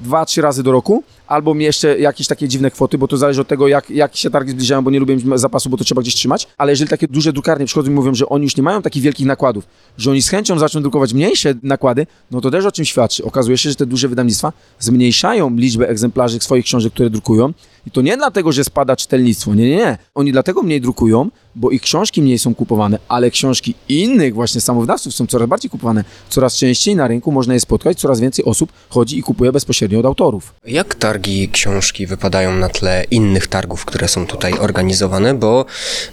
dwa, 0.00 0.24
trzy 0.24 0.42
razy 0.42 0.62
do 0.62 0.72
roku, 0.72 1.02
albo 1.30 1.54
mi 1.54 1.64
jeszcze 1.64 1.98
jakieś 1.98 2.26
takie 2.26 2.48
dziwne 2.48 2.70
kwoty, 2.70 2.98
bo 2.98 3.08
to 3.08 3.16
zależy 3.16 3.40
od 3.40 3.48
tego, 3.48 3.68
jak, 3.68 3.90
jak 3.90 4.16
się 4.16 4.30
targi 4.30 4.50
zbliżają, 4.50 4.82
bo 4.82 4.90
nie 4.90 5.00
lubię 5.00 5.16
zapasu, 5.34 5.70
bo 5.70 5.76
to 5.76 5.84
trzeba 5.84 6.02
gdzieś 6.02 6.14
trzymać. 6.14 6.48
Ale 6.58 6.72
jeżeli 6.72 6.90
takie 6.90 7.08
duże 7.08 7.32
drukarnie 7.32 7.66
przychodzą 7.66 7.90
i 7.90 7.94
mówią, 7.94 8.14
że 8.14 8.28
oni 8.28 8.44
już 8.44 8.56
nie 8.56 8.62
mają 8.62 8.82
takich 8.82 9.02
wielkich 9.02 9.26
nakładów, 9.26 9.64
że 9.98 10.10
oni 10.10 10.22
z 10.22 10.28
chęcią 10.28 10.58
zaczną 10.58 10.82
drukować 10.82 11.12
mniejsze 11.12 11.54
nakłady, 11.62 12.06
no 12.30 12.40
to 12.40 12.50
też 12.50 12.64
o 12.64 12.72
czym 12.72 12.84
świadczy? 12.84 13.24
Okazuje 13.24 13.58
się, 13.58 13.70
że 13.70 13.76
te 13.76 13.86
duże 13.86 14.08
wydawnictwa 14.08 14.52
zmniejszają 14.78 15.56
liczbę 15.56 15.88
egzemplarzy 15.88 16.40
swoich 16.40 16.64
książek, 16.64 16.92
które 16.92 17.10
drukują. 17.10 17.52
I 17.86 17.90
to 17.90 18.00
nie 18.00 18.16
dlatego, 18.16 18.52
że 18.52 18.64
spada 18.64 18.96
czytelnictwo. 18.96 19.54
Nie, 19.54 19.70
nie, 19.70 19.76
nie. 19.76 19.98
Oni 20.14 20.32
dlatego 20.32 20.62
mniej 20.62 20.80
drukują, 20.80 21.30
bo 21.54 21.70
ich 21.70 21.82
książki 21.82 22.22
mniej 22.22 22.38
są 22.38 22.54
kupowane, 22.54 22.98
ale 23.08 23.30
książki 23.30 23.74
innych 23.88 24.34
właśnie 24.34 24.60
samowydawców 24.60 25.14
są 25.14 25.26
coraz 25.26 25.48
bardziej 25.48 25.70
kupowane. 25.70 26.04
Coraz 26.28 26.56
częściej 26.56 26.96
na 26.96 27.08
rynku 27.08 27.32
można 27.32 27.54
je 27.54 27.60
spotkać, 27.60 27.98
coraz 27.98 28.20
więcej 28.20 28.44
osób 28.44 28.72
chodzi 28.88 29.18
i 29.18 29.22
kupuje 29.22 29.52
bezpośrednio 29.52 29.98
od 29.98 30.06
autorów. 30.06 30.54
Jak 30.66 30.94
targi 30.94 31.19
książki 31.52 32.06
wypadają 32.06 32.52
na 32.56 32.68
tle 32.68 33.04
innych 33.10 33.46
targów, 33.46 33.84
które 33.84 34.08
są 34.08 34.26
tutaj 34.26 34.52
organizowane? 34.58 35.34
Bo 35.34 35.64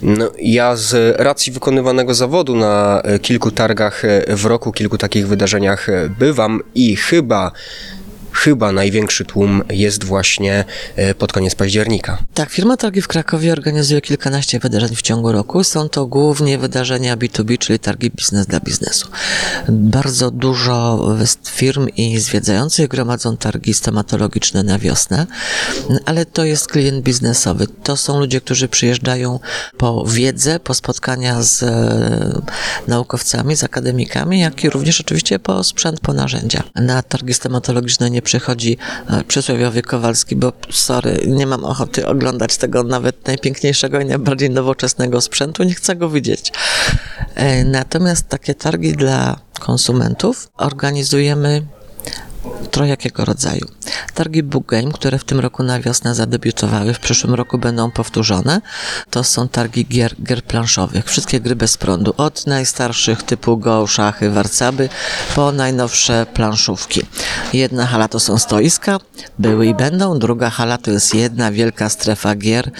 no, 0.02 0.30
ja 0.42 0.76
z 0.76 1.20
racji 1.20 1.52
wykonywanego 1.52 2.14
zawodu 2.14 2.56
na 2.56 3.02
e, 3.04 3.18
kilku 3.18 3.50
targach 3.50 4.04
e, 4.04 4.36
w 4.36 4.44
roku, 4.44 4.72
kilku 4.72 4.98
takich 4.98 5.28
wydarzeniach 5.28 5.88
e, 5.88 6.08
bywam 6.08 6.60
i 6.74 6.96
chyba 6.96 7.52
chyba 8.32 8.72
największy 8.72 9.24
tłum 9.24 9.62
jest 9.70 10.04
właśnie 10.04 10.64
e, 10.96 11.14
pod 11.14 11.32
koniec 11.32 11.54
października. 11.54 12.18
Tak, 12.34 12.50
firma 12.50 12.76
Targi 12.76 13.02
w 13.02 13.08
Krakowie 13.08 13.52
organizuje 13.52 14.00
kilkanaście 14.00 14.58
wydarzeń 14.58 14.96
w 14.96 15.02
ciągu 15.02 15.32
roku. 15.32 15.64
Są 15.64 15.88
to 15.88 16.06
głównie 16.06 16.58
wydarzenia 16.58 17.16
B2B, 17.16 17.58
czyli 17.58 17.78
targi 17.78 18.10
biznes 18.10 18.46
dla 18.46 18.60
biznesu. 18.60 19.08
Bardzo 19.68 20.30
dużo 20.30 21.08
firm 21.46 21.88
i 21.96 22.18
zwiedzających 22.18 22.88
gromadzą 22.88 23.36
targi 23.36 23.74
stomatologiczne 23.74 24.62
na 24.62 24.78
wiosnę, 24.78 25.26
ale 26.06 26.26
to 26.26 26.44
jest 26.44 26.68
klient 26.68 27.04
biznesowy. 27.04 27.66
To 27.82 27.96
są 27.96 28.20
ludzie, 28.20 28.40
którzy 28.40 28.68
przyjeżdżają 28.68 29.40
po 29.76 30.04
wiedzę, 30.06 30.60
po 30.60 30.74
spotkania 30.74 31.42
z 31.42 31.62
e, 31.62 32.42
naukowcami, 32.88 33.56
z 33.56 33.64
akademikami, 33.64 34.40
jak 34.40 34.64
i 34.64 34.70
również 34.70 35.00
oczywiście 35.00 35.38
po 35.38 35.64
sprzęt, 35.64 36.00
po 36.00 36.12
narzędzia. 36.12 36.62
Na 36.74 37.02
targi 37.02 37.34
stomatologiczne 37.34 38.10
nie 38.10 38.17
przychodzi 38.22 38.76
e, 39.10 39.24
przysłowiowy 39.24 39.82
Kowalski, 39.82 40.36
bo 40.36 40.52
sorry, 40.70 41.24
nie 41.26 41.46
mam 41.46 41.64
ochoty 41.64 42.06
oglądać 42.06 42.56
tego 42.56 42.82
nawet 42.82 43.26
najpiękniejszego 43.26 44.00
i 44.00 44.04
najbardziej 44.04 44.50
nowoczesnego 44.50 45.20
sprzętu, 45.20 45.64
nie 45.64 45.74
chcę 45.74 45.96
go 45.96 46.10
widzieć. 46.10 46.52
E, 47.34 47.64
natomiast 47.64 48.28
takie 48.28 48.54
targi 48.54 48.92
dla 48.92 49.36
konsumentów 49.60 50.48
organizujemy 50.56 51.66
trojakiego 52.70 53.24
rodzaju. 53.24 53.66
Targi 54.14 54.42
Book 54.42 54.66
Game, 54.66 54.92
które 54.92 55.18
w 55.18 55.24
tym 55.24 55.40
roku 55.40 55.62
na 55.62 55.80
wiosnę 55.80 56.14
zadebiutowały, 56.14 56.94
w 56.94 56.98
przyszłym 57.00 57.34
roku 57.34 57.58
będą 57.58 57.90
powtórzone. 57.90 58.60
To 59.10 59.24
są 59.24 59.48
targi 59.48 59.86
gier, 59.86 60.14
gier 60.22 60.42
planszowych. 60.42 61.04
Wszystkie 61.04 61.40
gry 61.40 61.56
bez 61.56 61.76
prądu. 61.76 62.14
Od 62.16 62.46
najstarszych 62.46 63.22
typu 63.22 63.56
Go, 63.56 63.86
szachy, 63.86 64.30
warcaby, 64.30 64.88
po 65.34 65.52
najnowsze 65.52 66.26
planszówki. 66.34 67.02
Jedna 67.52 67.86
hala 67.86 68.08
to 68.08 68.20
są 68.20 68.38
stoiska, 68.38 68.98
były 69.38 69.66
i 69.66 69.74
będą. 69.74 70.18
Druga 70.18 70.50
hala 70.50 70.78
to 70.78 70.90
jest 70.90 71.14
jedna 71.14 71.52
wielka 71.52 71.88
strefa 71.88 72.34
gier, 72.34 72.70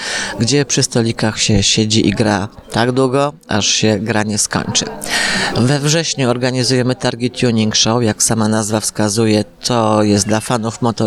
gdzie 0.40 0.64
przy 0.64 0.82
stolikach 0.82 1.40
się 1.40 1.62
siedzi 1.62 2.08
i 2.08 2.10
gra 2.10 2.48
tak 2.72 2.92
długo, 2.92 3.32
aż 3.48 3.66
się 3.66 3.98
gra 3.98 4.22
nie 4.22 4.38
skończy. 4.38 4.84
We 5.56 5.80
wrześniu 5.80 6.30
organizujemy 6.30 6.94
targi 6.94 7.30
Tuning 7.30 7.76
Show. 7.76 8.02
Jak 8.02 8.22
sama 8.22 8.48
nazwa 8.48 8.80
wskazuje, 8.80 9.44
to 9.64 10.02
jest 10.02 10.26
dla 10.26 10.40
fanów 10.40 10.82
motoryzacji 10.82 10.97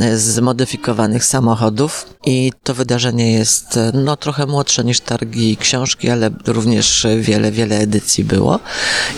e, 0.00 0.16
zmodyfikowanych 0.16 1.24
samochodów 1.24 2.06
i 2.26 2.52
to 2.62 2.74
wydarzenie 2.74 3.32
jest 3.32 3.76
e, 3.76 3.92
no, 3.94 4.16
trochę 4.16 4.46
młodsze 4.46 4.84
niż 4.84 5.00
targi 5.00 5.56
książki, 5.56 6.10
ale 6.10 6.30
również 6.46 7.06
wiele, 7.18 7.52
wiele 7.52 7.78
edycji 7.78 8.24
było 8.24 8.60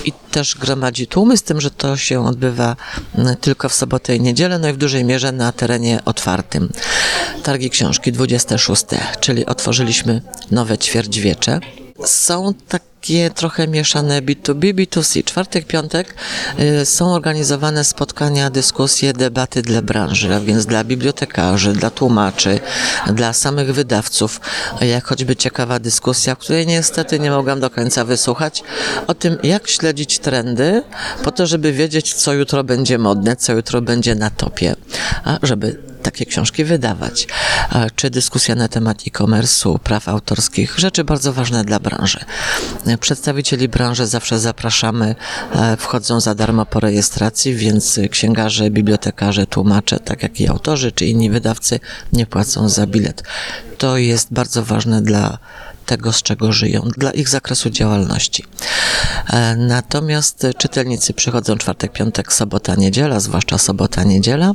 i 0.05 0.13
też 0.31 0.57
gromadzi 0.57 1.07
tłumy, 1.07 1.37
z 1.37 1.43
tym, 1.43 1.61
że 1.61 1.71
to 1.71 1.97
się 1.97 2.27
odbywa 2.27 2.77
tylko 3.41 3.69
w 3.69 3.75
sobotę 3.75 4.17
i 4.17 4.21
niedzielę, 4.21 4.59
no 4.59 4.69
i 4.69 4.73
w 4.73 4.77
dużej 4.77 5.05
mierze 5.05 5.33
na 5.33 5.53
terenie 5.53 6.01
otwartym. 6.05 6.73
Targi 7.43 7.71
książki 7.71 8.13
26, 8.13 8.85
czyli 9.21 9.47
otworzyliśmy 9.47 10.23
nowe 10.51 10.79
ćwierćwiecze. 10.79 11.61
Są 12.05 12.55
takie 12.69 13.31
trochę 13.31 13.69
mieszane 13.69 14.23
B2B, 14.23 14.75
B2C. 14.75 15.25
Czwartek, 15.25 15.67
piątek 15.67 16.15
y, 16.83 16.87
są 16.87 17.15
organizowane 17.15 17.85
spotkania, 17.85 18.51
dyskusje, 18.51 19.13
debaty 19.13 19.63
dla 19.63 19.83
branży, 19.83 20.35
a 20.35 20.41
więc 20.41 20.67
dla 20.67 20.85
bibliotekarzy, 20.85 21.73
dla 21.73 21.91
tłumaczy, 21.91 22.61
dla 23.07 23.33
samych 23.33 23.75
wydawców, 23.75 24.41
jak 24.81 25.05
choćby 25.05 25.37
ciekawa 25.37 25.79
dyskusja, 25.79 26.37
której 26.37 26.67
niestety 26.67 27.19
nie 27.19 27.31
mogłam 27.31 27.61
do 27.61 27.71
końca 27.71 28.05
wysłuchać, 28.05 28.63
o 29.07 29.15
tym, 29.15 29.37
jak 29.43 29.69
śledzić 29.69 30.19
trendy, 30.19 30.83
po 31.25 31.31
to, 31.31 31.47
żeby 31.47 31.73
wiedzieć, 31.73 32.15
co 32.15 32.33
jutro 32.33 32.65
będzie 32.65 32.99
modne, 32.99 33.37
co 33.37 33.53
jutro 33.53 33.81
będzie 33.81 34.15
na 34.15 34.31
topie, 34.31 34.75
a 35.25 35.39
żeby 35.43 35.92
takie 36.03 36.27
książki 36.27 36.65
wydawać, 36.65 37.27
czy 37.97 38.11
dyskusja 38.11 38.55
na 38.55 38.69
temat 38.69 39.03
e-commerce'u, 39.07 39.79
praw 39.79 40.09
autorskich, 40.09 40.79
rzeczy 40.79 41.05
bardzo 41.05 41.33
ważne 41.33 41.65
dla 41.65 41.79
branży. 41.79 42.21
Przedstawicieli 43.01 43.69
branży 43.69 44.07
zawsze 44.07 44.39
zapraszamy, 44.39 45.15
e, 45.55 45.77
wchodzą 45.77 46.21
za 46.21 46.35
darmo 46.35 46.67
po 46.67 46.81
rejestracji, 46.81 47.55
więc 47.55 48.01
księgarze, 48.11 48.71
bibliotekarze, 48.71 49.47
tłumacze, 49.47 50.01
tak 50.01 50.23
jak 50.23 50.41
i 50.41 50.49
autorzy 50.49 50.93
czy 50.93 51.07
inni 51.07 51.31
wydawcy 51.31 51.81
nie 52.13 52.27
płacą 52.27 52.69
za 52.69 52.87
bilet. 52.87 53.23
To 53.79 53.97
jest 53.97 54.33
bardzo 54.33 54.65
ważne 54.65 55.03
dla 55.03 55.39
tego, 55.87 56.13
z 56.13 56.23
czego 56.23 56.53
żyją, 56.53 56.89
dla 56.97 57.11
ich 57.11 57.29
zakresu 57.29 57.71
działalności. 57.71 58.45
E, 59.31 59.57
natomiast 59.57 60.47
czytelnicy 60.59 61.15
przychodzą 61.15 61.57
czwartek, 61.57 61.93
piątek, 61.93 62.33
sobota, 62.33 62.75
niedziela, 62.75 63.21
zwłaszcza 63.21 63.59
sobota, 63.59 64.05
niedziela, 64.05 64.53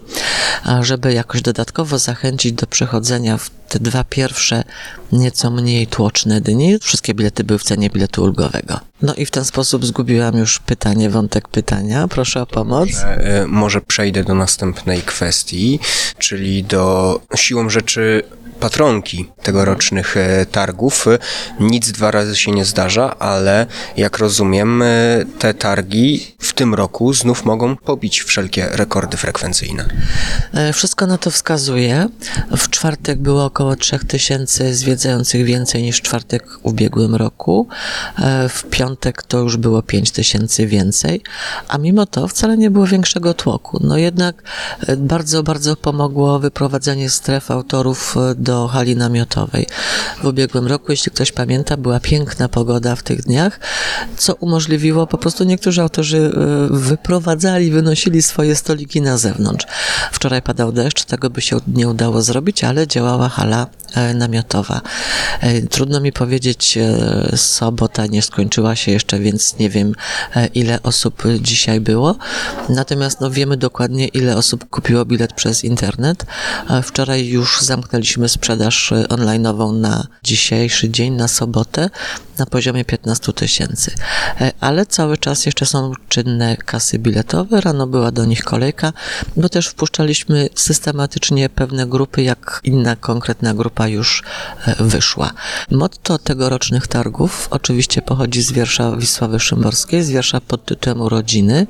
żeby 0.82 1.13
jakoś 1.13 1.42
dodatkowo 1.42 2.00
zachęcić 2.00 2.52
do 2.52 2.68
przychodzenia 2.68 3.38
w 3.38 3.50
te 3.70 3.80
dwa 3.80 4.04
pierwsze, 4.04 4.63
nieco 5.12 5.52
mniej 5.52 5.88
tłoczne 5.88 6.42
dni. 6.42 6.80
Wszystkie 6.80 7.13
bilety 7.13 7.44
były 7.44 7.60
w 7.60 7.63
cenie 7.63 7.90
biletu 7.90 8.24
ulgowego. 8.24 8.80
No 9.02 9.16
i 9.16 9.26
w 9.26 9.32
ten 9.32 9.46
sposób 9.46 9.86
zgubiłam 9.86 10.38
już 10.38 10.60
pytanie, 10.60 11.10
wątek 11.10 11.48
pytania. 11.48 12.08
Proszę 12.08 12.42
o 12.42 12.46
pomoc. 12.46 12.90
E, 13.04 13.48
może 13.48 13.82
przejdę 13.82 14.24
do 14.24 14.36
następnej 14.36 15.02
kwestii, 15.02 15.80
czyli 16.18 16.63
do 16.63 17.20
siłą 17.36 17.70
rzeczy 17.70 18.24
patronki 18.60 19.30
tegorocznych 19.43 20.17
e, 20.17 20.46
targów. 20.46 21.06
Nic 21.60 21.91
dwa 21.91 22.12
razy 22.12 22.36
się 22.36 22.52
nie 22.52 22.65
zdarza, 22.65 23.20
ale 23.20 23.65
jak 23.98 24.17
rozumiem, 24.17 24.82
e, 24.82 24.86
te 25.39 25.54
targi 25.54 26.36
w 26.39 26.54
tym 26.54 26.74
roku 26.74 27.13
znów 27.13 27.46
mogą 27.46 27.76
pobić 27.76 28.22
wszelkie 28.22 28.70
rekordy 28.72 29.17
frekwencyjne. 29.17 29.89
E, 30.54 30.74
wszystko 30.74 31.08
na 31.08 31.17
to 31.17 31.32
wskazuje. 31.32 32.08
W 32.58 32.70
czwartek 32.70 33.20
było 33.20 33.46
około 33.46 33.76
3000 33.76 34.74
zwiedzających 34.74 35.46
więcej 35.46 35.84
niż 35.84 36.02
czwartek 36.02 36.52
w 36.52 36.60
ubiegłym 36.63 37.15
roku. 37.15 37.67
W 38.50 38.63
piątek 38.70 39.24
to 39.24 39.38
już 39.38 39.58
było 39.58 39.82
5000 39.82 40.67
więcej, 40.67 41.22
a 41.67 41.78
mimo 41.78 42.06
to 42.06 42.28
wcale 42.28 42.58
nie 42.58 42.72
było 42.72 42.88
większego 42.88 43.34
tłoku. 43.34 43.80
No 43.84 43.98
jednak 43.98 44.43
bardzo, 44.98 45.43
bardzo 45.43 45.76
pomogło 45.76 46.39
wyprowadzenie 46.39 47.10
stref 47.10 47.52
autorów 47.52 48.15
do 48.36 48.47
hali 48.68 48.96
namiotowej. 48.96 49.68
W 50.24 50.26
ubiegłym 50.26 50.68
roku, 50.68 50.86
jeśli 50.92 51.12
ktoś 51.12 51.32
pamięta, 51.32 51.78
była 51.78 52.00
piękna 52.00 52.50
pogoda 52.50 52.96
w 52.96 53.04
tych 53.04 53.22
dniach, 53.22 53.60
co 54.18 54.36
umożliwiło 54.36 55.08
po 55.08 55.18
prostu 55.18 55.44
niektórzy 55.44 55.82
autorzy 55.82 56.18
e, 56.18 56.68
wyprowadzali, 56.70 57.72
wynosili 57.72 58.22
swoje 58.22 58.56
stoliki 58.56 59.02
na 59.02 59.18
zewnątrz. 59.18 59.66
Wczoraj 60.12 60.42
padał 60.42 60.72
deszcz, 60.72 61.06
tego 61.06 61.30
by 61.30 61.42
się 61.42 61.60
nie 61.68 61.88
udało 61.88 62.22
zrobić, 62.22 62.64
ale 62.64 62.88
działała 62.88 63.30
hala 63.30 63.68
e, 63.94 64.14
namiotowa. 64.14 64.82
E, 65.42 65.62
Trudno 65.62 66.00
mi 66.00 66.12
powiedzieć, 66.12 66.78
sobota 67.36 68.06
nie 68.06 68.22
skończyła 68.22 68.76
się 68.76 68.92
jeszcze, 68.92 69.20
więc 69.20 69.58
nie 69.60 69.70
wiem 69.70 69.94
ile 70.54 70.84
osób 70.84 71.24
dzisiaj 71.42 71.80
było. 71.80 72.16
Natomiast 72.70 73.22
no, 73.22 73.32
wiemy 73.32 73.58
dokładnie 73.58 74.08
ile 74.08 74.38
osób 74.38 74.70
kupiło 74.70 75.06
bilet 75.06 75.34
przez 75.34 75.64
internet. 75.64 76.26
Wczoraj 76.84 77.28
już 77.28 77.62
zamknęliśmy 77.62 78.30
sprzedaż 78.38 78.91
e, 78.91 78.95
online'ową 78.95 79.73
na 79.73 80.08
dzisiejszy 80.23 80.89
dzień, 80.89 81.13
na 81.13 81.28
sobotę, 81.28 81.89
na 82.38 82.45
poziomie 82.45 82.86
15 82.86 83.34
tysięcy. 83.34 83.91
E, 84.41 84.52
Ale 84.60 84.86
cały 84.86 85.17
czas 85.17 85.45
jeszcze 85.45 85.65
są 85.65 85.93
czynne 86.10 86.58
kasy 86.58 87.00
biletowe. 87.00 87.62
Rano 87.62 87.88
była 87.88 88.12
do 88.12 88.26
nich 88.26 88.43
kolejka, 88.43 88.93
bo 89.38 89.50
też 89.50 89.67
wpuszczaliśmy 89.67 90.50
systematycznie 90.56 91.50
pewne 91.50 91.88
grupy, 91.88 92.21
jak 92.23 92.62
inna 92.63 92.95
konkretna 92.95 93.54
grupa 93.54 93.88
już 93.88 94.23
e, 94.65 94.84
wyszła. 94.84 95.32
Motto 95.71 96.17
tegorocznych 96.17 96.88
targów 96.88 97.47
oczywiście 97.52 98.02
pochodzi 98.02 98.41
z 98.41 98.52
wiersza 98.52 98.95
Wisławy 98.95 99.39
Szymborskiej, 99.39 100.04
z 100.04 100.10
wiersza 100.10 100.41
pod 100.41 100.65
tytułem 100.65 101.02
Urodziny. 101.02 101.67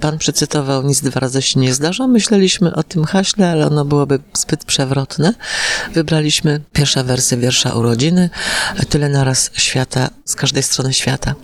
Pan 0.00 0.18
przycytował 0.18 0.82
Nic 0.82 1.00
dwa 1.00 1.20
razy 1.20 1.42
się 1.42 1.60
nie 1.60 1.74
zdarza. 1.74 2.06
Myśleliśmy 2.06 2.74
o 2.74 2.82
tym 2.82 3.04
haśle, 3.04 3.50
ale 3.50 3.66
ono 3.66 3.84
byłoby 3.84 4.18
zbyt 4.34 4.64
przewrotne. 4.64 5.34
Wybraliśmy 5.94 6.60
pierwsze 6.72 7.04
wersy 7.04 7.36
wiersza 7.36 7.74
Urodziny, 7.74 8.30
tyle 8.88 9.08
naraz 9.08 9.50
świata, 9.54 9.99
z 10.24 10.34
każdej 10.34 10.62
strony 10.62 10.92
świata. 10.92 11.34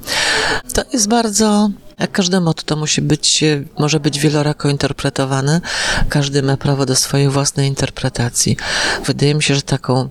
To 0.74 0.82
jest 0.92 1.08
bardzo 1.08 1.70
jak 1.98 2.12
każde 2.12 2.40
motto 2.40 2.76
musi 2.76 3.02
być, 3.02 3.44
może 3.78 4.00
być 4.00 4.18
wielorako 4.18 4.68
interpretowane. 4.68 5.60
Każdy 6.08 6.42
ma 6.42 6.56
prawo 6.56 6.86
do 6.86 6.96
swojej 6.96 7.28
własnej 7.28 7.68
interpretacji. 7.68 8.56
Wydaje 9.04 9.34
mi 9.34 9.42
się, 9.42 9.54
że 9.54 9.62
taką 9.62 10.08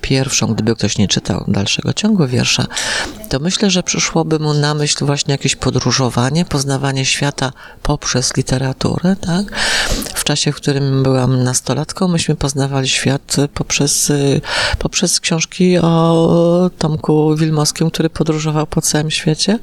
pierwszą, 0.00 0.46
gdyby 0.46 0.76
ktoś 0.76 0.98
nie 0.98 1.08
czytał 1.08 1.44
dalszego 1.48 1.92
ciągu 1.92 2.26
wiersza, 2.26 2.66
to 3.28 3.38
myślę, 3.38 3.70
że 3.70 3.82
przyszłoby 3.82 4.38
mu 4.38 4.54
na 4.54 4.74
myśl 4.74 5.04
właśnie 5.04 5.32
jakieś 5.32 5.56
podróżowanie, 5.56 6.44
poznawanie 6.44 7.04
świata 7.04 7.52
poprzez 7.82 8.36
literaturę, 8.36 9.16
tak? 9.16 9.58
W 10.14 10.24
czasie, 10.24 10.52
w 10.52 10.56
którym 10.56 11.02
byłam 11.02 11.42
nastolatką, 11.42 12.08
myśmy 12.08 12.36
poznawali 12.36 12.88
świat 12.88 13.36
poprzez, 13.54 14.10
y, 14.10 14.40
poprzez 14.78 15.20
książki 15.20 15.78
o 15.78 16.70
Tomku 16.78 17.36
Wilmowskim, 17.36 17.90
który 17.90 18.10
podróżował 18.10 18.66
po 18.66 18.80
całym 18.80 19.10
świecie. 19.10 19.58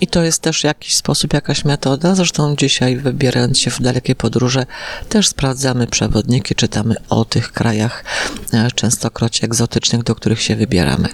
I 0.00 0.06
to 0.06 0.22
jest 0.22 0.42
też 0.42 0.64
jakiś 0.64 0.96
sposób, 0.96 1.32
jakaś 1.32 1.64
metoda. 1.64 2.14
Zresztą 2.14 2.56
dzisiaj, 2.56 2.96
wybierając 2.96 3.58
się 3.58 3.70
w 3.70 3.82
dalekie 3.82 4.14
podróże, 4.14 4.66
też 5.08 5.28
sprawdzamy 5.28 5.86
przewodniki, 5.86 6.54
czytamy 6.54 6.94
o 7.08 7.24
tych 7.24 7.52
krajach, 7.52 8.04
e, 8.52 8.70
częstokroć 8.70 9.44
egzotycznych, 9.44 9.71
do 10.04 10.14
których 10.14 10.42
się 10.42 10.56
wybieramy. 10.56 11.08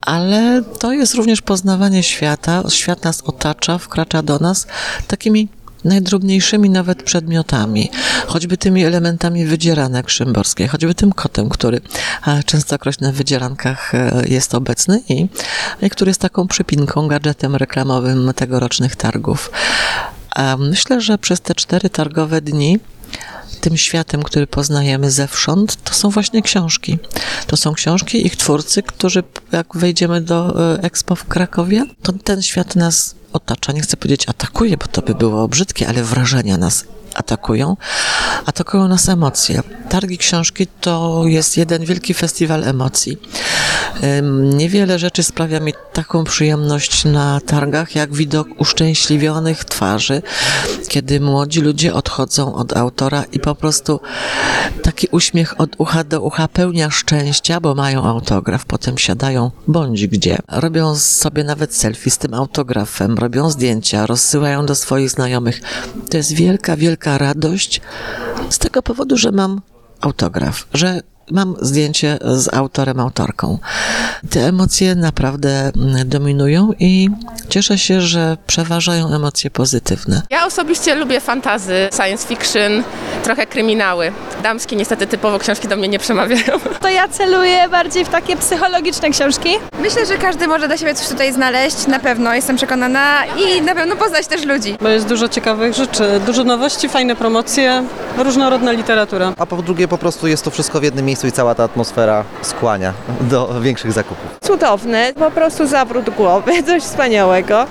Ale 0.00 0.62
to 0.78 0.92
jest 0.92 1.14
również 1.14 1.42
poznawanie 1.42 2.02
świata. 2.02 2.62
Świat 2.68 3.04
nas 3.04 3.20
otacza, 3.20 3.78
wkracza 3.78 4.22
do 4.22 4.38
nas 4.38 4.66
takimi 5.06 5.48
najdrobniejszymi 5.84 6.70
nawet 6.70 7.02
przedmiotami, 7.02 7.90
choćby 8.26 8.56
tymi 8.56 8.84
elementami 8.84 9.46
wydzieranek 9.46 10.10
szymborskie, 10.10 10.68
choćby 10.68 10.94
tym 10.94 11.12
kotem, 11.12 11.48
który 11.48 11.80
e, 12.26 12.42
częstokroć 12.42 13.00
na 13.00 13.12
wydzierankach 13.12 13.94
e, 13.94 14.22
jest 14.28 14.54
obecny 14.54 15.00
i, 15.08 15.28
i 15.82 15.90
który 15.90 16.10
jest 16.10 16.20
taką 16.20 16.48
przypinką, 16.48 17.08
gadżetem 17.08 17.56
reklamowym 17.56 18.32
tegorocznych 18.36 18.96
targów. 18.96 19.50
Myślę, 20.58 21.00
że 21.00 21.18
przez 21.18 21.40
te 21.40 21.54
cztery 21.54 21.90
targowe 21.90 22.40
dni 22.40 22.78
tym 23.60 23.76
światem, 23.76 24.22
który 24.22 24.46
poznajemy 24.46 25.10
zewsząd, 25.10 25.84
to 25.84 25.94
są 25.94 26.10
właśnie 26.10 26.42
książki. 26.42 26.98
To 27.46 27.56
są 27.56 27.74
książki, 27.74 28.26
ich 28.26 28.36
twórcy, 28.36 28.82
którzy 28.82 29.22
jak 29.52 29.66
wejdziemy 29.76 30.20
do 30.20 30.70
e, 30.74 30.82
Expo 30.82 31.16
w 31.16 31.24
Krakowie, 31.24 31.84
to 32.02 32.12
ten 32.12 32.42
świat 32.42 32.76
nas 32.76 33.14
otacza. 33.32 33.72
Nie 33.72 33.80
chcę 33.80 33.96
powiedzieć 33.96 34.28
atakuje, 34.28 34.76
bo 34.76 34.86
to 34.86 35.02
by 35.02 35.14
było 35.14 35.48
brzydkie, 35.48 35.88
ale 35.88 36.02
wrażenia 36.02 36.56
nas 36.56 36.84
atakują. 37.14 37.76
Atakują 38.46 38.88
nas 38.88 39.08
emocje. 39.08 39.62
Targi 39.88 40.18
książki 40.18 40.66
to 40.80 41.22
jest 41.26 41.56
jeden 41.56 41.84
wielki 41.84 42.14
festiwal 42.14 42.64
emocji. 42.64 43.18
Niewiele 44.42 44.98
rzeczy 44.98 45.22
sprawia 45.22 45.60
mi 45.60 45.72
taką 45.92 46.24
przyjemność 46.24 47.04
na 47.04 47.40
targach, 47.40 47.94
jak 47.94 48.14
widok 48.14 48.48
uszczęśliwionych 48.58 49.64
twarzy, 49.64 50.22
kiedy 50.88 51.20
młodzi 51.20 51.60
ludzie 51.60 51.94
odchodzą 51.94 52.54
od 52.54 52.76
autora 52.76 53.24
i 53.32 53.40
po 53.40 53.54
prostu 53.54 54.00
taki 54.82 55.08
uśmiech 55.10 55.60
od 55.60 55.70
ucha 55.78 56.04
do 56.04 56.20
ucha 56.20 56.48
pełnia 56.48 56.90
szczęścia, 56.90 57.60
bo 57.60 57.74
mają 57.74 58.04
autograf, 58.04 58.64
potem 58.64 58.98
siadają 58.98 59.50
bądź 59.68 60.06
gdzie, 60.06 60.38
robią 60.48 60.94
sobie 60.94 61.44
nawet 61.44 61.74
selfie 61.74 62.10
z 62.10 62.18
tym 62.18 62.34
autografem, 62.34 63.18
robią 63.18 63.50
zdjęcia, 63.50 64.06
rozsyłają 64.06 64.66
do 64.66 64.74
swoich 64.74 65.10
znajomych. 65.10 65.60
To 66.10 66.16
jest 66.16 66.32
wielka, 66.32 66.76
wielka 66.76 67.18
radość 67.18 67.80
z 68.50 68.58
tego 68.58 68.82
powodu, 68.82 69.16
że 69.16 69.32
mam 69.32 69.60
autograf, 70.00 70.66
że 70.74 71.00
mam 71.30 71.56
zdjęcie 71.60 72.18
z 72.22 72.54
autorem, 72.54 73.00
autorką. 73.00 73.58
Te 74.30 74.40
emocje 74.40 74.94
naprawdę 74.94 75.72
mm, 75.76 76.08
dominują 76.08 76.70
i 76.78 77.08
cieszę 77.48 77.78
się, 77.78 78.00
że 78.00 78.36
przeważają 78.46 79.14
emocje 79.14 79.50
pozytywne. 79.50 80.22
Ja 80.30 80.46
osobiście 80.46 80.94
lubię 80.94 81.20
fantazy, 81.20 81.88
science 81.96 82.28
fiction, 82.28 82.82
trochę 83.24 83.46
kryminały. 83.46 84.12
Damskie 84.42 84.76
niestety 84.76 85.06
typowo 85.06 85.38
książki 85.38 85.68
do 85.68 85.76
mnie 85.76 85.88
nie 85.88 85.98
przemawiają. 85.98 86.42
To 86.80 86.88
ja 86.88 87.08
celuję 87.08 87.68
bardziej 87.68 88.04
w 88.04 88.08
takie 88.08 88.36
psychologiczne 88.36 89.10
książki. 89.10 89.48
Myślę, 89.82 90.06
że 90.06 90.18
każdy 90.18 90.48
może 90.48 90.66
dla 90.66 90.76
siebie 90.76 90.94
coś 90.94 91.08
tutaj 91.08 91.32
znaleźć, 91.32 91.86
na 91.86 91.98
pewno, 91.98 92.34
jestem 92.34 92.56
przekonana 92.56 93.26
i 93.26 93.62
na 93.62 93.74
pewno 93.74 93.96
poznać 93.96 94.26
też 94.26 94.44
ludzi. 94.44 94.76
Bo 94.80 94.88
jest 94.88 95.06
dużo 95.06 95.28
ciekawych 95.28 95.74
rzeczy, 95.74 96.20
dużo 96.26 96.44
nowości, 96.44 96.88
fajne 96.88 97.16
promocje, 97.16 97.84
różnorodna 98.18 98.72
literatura. 98.72 99.32
A 99.38 99.46
po 99.46 99.62
drugie 99.62 99.88
po 99.88 99.98
prostu 99.98 100.26
jest 100.26 100.44
to 100.44 100.50
wszystko 100.50 100.80
w 100.80 100.82
jednym 100.82 101.08
miejscu 101.12 101.26
i 101.26 101.32
cała 101.32 101.54
ta 101.54 101.64
atmosfera 101.64 102.24
skłania 102.42 102.94
do 103.20 103.60
większych 103.60 103.92
zakupów. 103.92 104.38
Cudowne, 104.40 105.12
po 105.14 105.30
prostu 105.30 105.66
zawrót 105.66 106.10
głowy, 106.10 106.52
coś 106.66 106.82
wspaniałego. 106.82 107.66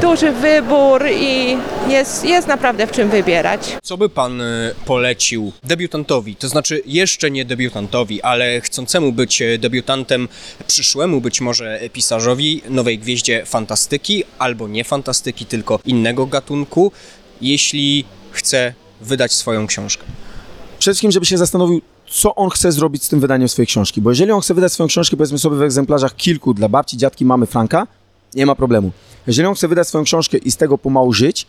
Duży 0.00 0.32
wybór 0.32 1.04
i 1.10 1.56
jest, 1.88 2.24
jest 2.24 2.48
naprawdę 2.48 2.86
w 2.86 2.92
czym 2.92 3.10
wybierać. 3.10 3.76
Co 3.82 3.96
by 3.96 4.08
pan 4.08 4.40
e, 4.40 4.44
polecił 4.86 5.52
debiutantowi, 5.64 6.36
to 6.36 6.48
znaczy 6.48 6.82
jeszcze 6.86 7.30
nie 7.30 7.44
debiutantowi, 7.44 8.22
ale 8.22 8.60
chcącemu 8.60 9.12
być 9.12 9.42
e, 9.42 9.58
debiutantem, 9.58 10.28
przyszłemu 10.66 11.20
być 11.20 11.40
może 11.40 11.80
pisarzowi, 11.92 12.62
nowej 12.68 12.98
gwieździe 12.98 13.46
fantastyki 13.46 14.24
albo 14.38 14.68
nie 14.68 14.84
fantastyki, 14.84 15.46
tylko 15.46 15.78
innego 15.84 16.26
gatunku, 16.26 16.92
jeśli 17.40 18.04
chce 18.32 18.74
wydać 19.00 19.32
swoją 19.32 19.66
książkę? 19.66 20.04
Przede 20.78 20.92
wszystkim, 20.92 21.12
żeby 21.12 21.26
się 21.26 21.38
zastanowił, 21.38 21.80
co 22.14 22.34
on 22.34 22.50
chce 22.50 22.72
zrobić 22.72 23.04
z 23.04 23.08
tym 23.08 23.20
wydaniem 23.20 23.48
swojej 23.48 23.66
książki. 23.66 24.02
Bo 24.02 24.10
jeżeli 24.10 24.32
on 24.32 24.40
chce 24.40 24.54
wydać 24.54 24.72
swoją 24.72 24.88
książkę, 24.88 25.16
powiedzmy 25.16 25.38
sobie 25.38 25.56
w 25.56 25.62
egzemplarzach 25.62 26.16
kilku 26.16 26.54
dla 26.54 26.68
babci, 26.68 26.96
dziadki, 26.96 27.24
mamy 27.24 27.46
Franka, 27.46 27.86
nie 28.34 28.46
ma 28.46 28.54
problemu. 28.54 28.90
Jeżeli 29.26 29.48
on 29.48 29.54
chce 29.54 29.68
wydać 29.68 29.88
swoją 29.88 30.04
książkę 30.04 30.38
i 30.38 30.50
z 30.50 30.56
tego 30.56 30.78
pomału 30.78 31.12
żyć, 31.12 31.46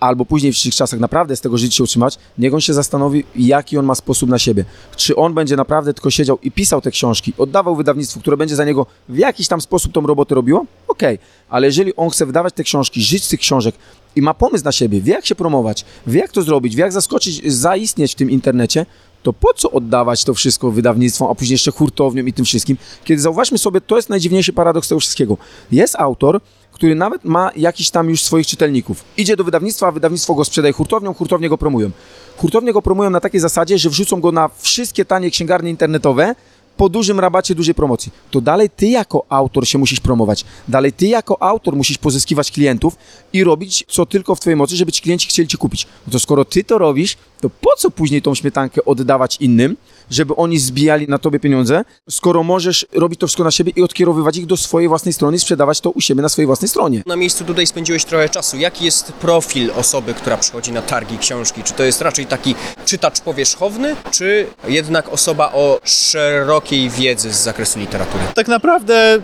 albo 0.00 0.24
później 0.24 0.52
w 0.52 0.54
przyszłych 0.54 0.74
czasach 0.74 1.00
naprawdę 1.00 1.36
z 1.36 1.40
tego 1.40 1.58
żyć 1.58 1.74
się 1.74 1.84
utrzymać, 1.84 2.18
niech 2.38 2.54
on 2.54 2.60
się 2.60 2.74
zastanowi, 2.74 3.24
jaki 3.36 3.78
on 3.78 3.84
ma 3.84 3.94
sposób 3.94 4.30
na 4.30 4.38
siebie. 4.38 4.64
Czy 4.96 5.16
on 5.16 5.34
będzie 5.34 5.56
naprawdę 5.56 5.94
tylko 5.94 6.10
siedział 6.10 6.38
i 6.42 6.50
pisał 6.50 6.80
te 6.80 6.90
książki, 6.90 7.32
oddawał 7.38 7.76
wydawnictwu, 7.76 8.20
które 8.20 8.36
będzie 8.36 8.56
za 8.56 8.64
niego 8.64 8.86
w 9.08 9.18
jakiś 9.18 9.48
tam 9.48 9.60
sposób 9.60 9.92
tą 9.92 10.06
robotę 10.06 10.34
robiło? 10.34 10.66
Okej, 10.88 11.18
ale 11.48 11.66
jeżeli 11.66 11.96
on 11.96 12.10
chce 12.10 12.26
wydawać 12.26 12.54
te 12.54 12.64
książki, 12.64 13.02
żyć 13.02 13.24
z 13.24 13.28
tych 13.28 13.40
książek 13.40 13.74
i 14.16 14.22
ma 14.22 14.34
pomysł 14.34 14.64
na 14.64 14.72
siebie, 14.72 15.00
wie 15.00 15.12
jak 15.12 15.26
się 15.26 15.34
promować, 15.34 15.84
wie 16.06 16.20
jak 16.20 16.32
to 16.32 16.42
zrobić, 16.42 16.76
wie 16.76 16.82
jak 16.82 16.92
zaskoczyć, 16.92 17.52
zaistnieć 17.52 18.12
w 18.12 18.14
tym 18.14 18.30
internecie, 18.30 18.86
to 19.26 19.32
po 19.32 19.54
co 19.54 19.70
oddawać 19.70 20.24
to 20.24 20.34
wszystko 20.34 20.70
wydawnictwom, 20.70 21.30
a 21.30 21.34
później 21.34 21.54
jeszcze 21.54 21.70
hurtowniom 21.70 22.28
i 22.28 22.32
tym 22.32 22.44
wszystkim? 22.44 22.76
Kiedy 23.04 23.22
zauważmy 23.22 23.58
sobie, 23.58 23.80
to 23.80 23.96
jest 23.96 24.08
najdziwniejszy 24.08 24.52
paradoks 24.52 24.88
tego 24.88 25.00
wszystkiego. 25.00 25.36
Jest 25.72 25.96
autor, 25.96 26.40
który 26.72 26.94
nawet 26.94 27.24
ma 27.24 27.50
jakiś 27.56 27.90
tam 27.90 28.10
już 28.10 28.22
swoich 28.22 28.46
czytelników. 28.46 29.04
Idzie 29.16 29.36
do 29.36 29.44
wydawnictwa, 29.44 29.86
a 29.86 29.92
wydawnictwo 29.92 30.34
go 30.34 30.44
sprzedaje 30.44 30.72
hurtowniom, 30.72 31.14
hurtownie 31.14 31.48
go 31.48 31.58
promują. 31.58 31.90
Hurtownie 32.36 32.72
go 32.72 32.82
promują 32.82 33.10
na 33.10 33.20
takiej 33.20 33.40
zasadzie, 33.40 33.78
że 33.78 33.90
wrzucą 33.90 34.20
go 34.20 34.32
na 34.32 34.50
wszystkie 34.58 35.04
tanie 35.04 35.30
księgarnie 35.30 35.70
internetowe, 35.70 36.34
po 36.76 36.88
dużym 36.88 37.20
rabacie, 37.20 37.54
dużej 37.54 37.74
promocji, 37.74 38.12
to 38.30 38.40
dalej 38.40 38.70
ty 38.70 38.86
jako 38.86 39.24
autor 39.28 39.68
się 39.68 39.78
musisz 39.78 40.00
promować. 40.00 40.44
Dalej 40.68 40.92
ty 40.92 41.06
jako 41.06 41.42
autor 41.42 41.76
musisz 41.76 41.98
pozyskiwać 41.98 42.50
klientów 42.50 42.96
i 43.32 43.44
robić 43.44 43.84
co 43.88 44.06
tylko 44.06 44.34
w 44.34 44.40
twojej 44.40 44.56
mocy, 44.56 44.76
żeby 44.76 44.92
ci 44.92 45.02
klienci 45.02 45.28
chcieli 45.28 45.48
cię 45.48 45.58
kupić. 45.58 45.86
No 46.06 46.12
to 46.12 46.18
skoro 46.18 46.44
ty 46.44 46.64
to 46.64 46.78
robisz, 46.78 47.16
to 47.40 47.50
po 47.50 47.70
co 47.78 47.90
później 47.90 48.22
tą 48.22 48.34
śmietankę 48.34 48.84
oddawać 48.84 49.36
innym, 49.40 49.76
żeby 50.10 50.36
oni 50.36 50.58
zbijali 50.58 51.08
na 51.08 51.18
tobie 51.18 51.40
pieniądze, 51.40 51.84
skoro 52.10 52.42
możesz 52.42 52.86
robić 52.92 53.20
to 53.20 53.26
wszystko 53.26 53.44
na 53.44 53.50
siebie 53.50 53.72
i 53.76 53.82
odkierowywać 53.82 54.36
ich 54.36 54.46
do 54.46 54.56
swojej 54.56 54.88
własnej 54.88 55.12
strony 55.12 55.36
i 55.36 55.40
sprzedawać 55.40 55.80
to 55.80 55.90
u 55.90 56.00
siebie 56.00 56.22
na 56.22 56.28
swojej 56.28 56.46
własnej 56.46 56.68
stronie. 56.68 57.02
Na 57.06 57.16
miejscu 57.16 57.44
tutaj 57.44 57.66
spędziłeś 57.66 58.04
trochę 58.04 58.28
czasu. 58.28 58.56
Jaki 58.56 58.84
jest 58.84 59.12
profil 59.12 59.70
osoby, 59.76 60.14
która 60.14 60.36
przychodzi 60.36 60.72
na 60.72 60.82
targi 60.82 61.18
książki? 61.18 61.62
Czy 61.62 61.74
to 61.74 61.82
jest 61.82 62.02
raczej 62.02 62.26
taki 62.26 62.54
czytacz 62.84 63.20
powierzchowny, 63.20 63.96
czy 64.10 64.46
jednak 64.68 65.08
osoba 65.08 65.52
o 65.52 65.80
szerokiej 65.84 66.90
wiedzy 66.90 67.32
z 67.32 67.36
zakresu 67.36 67.78
literatury? 67.78 68.24
Tak 68.34 68.48
naprawdę 68.48 69.18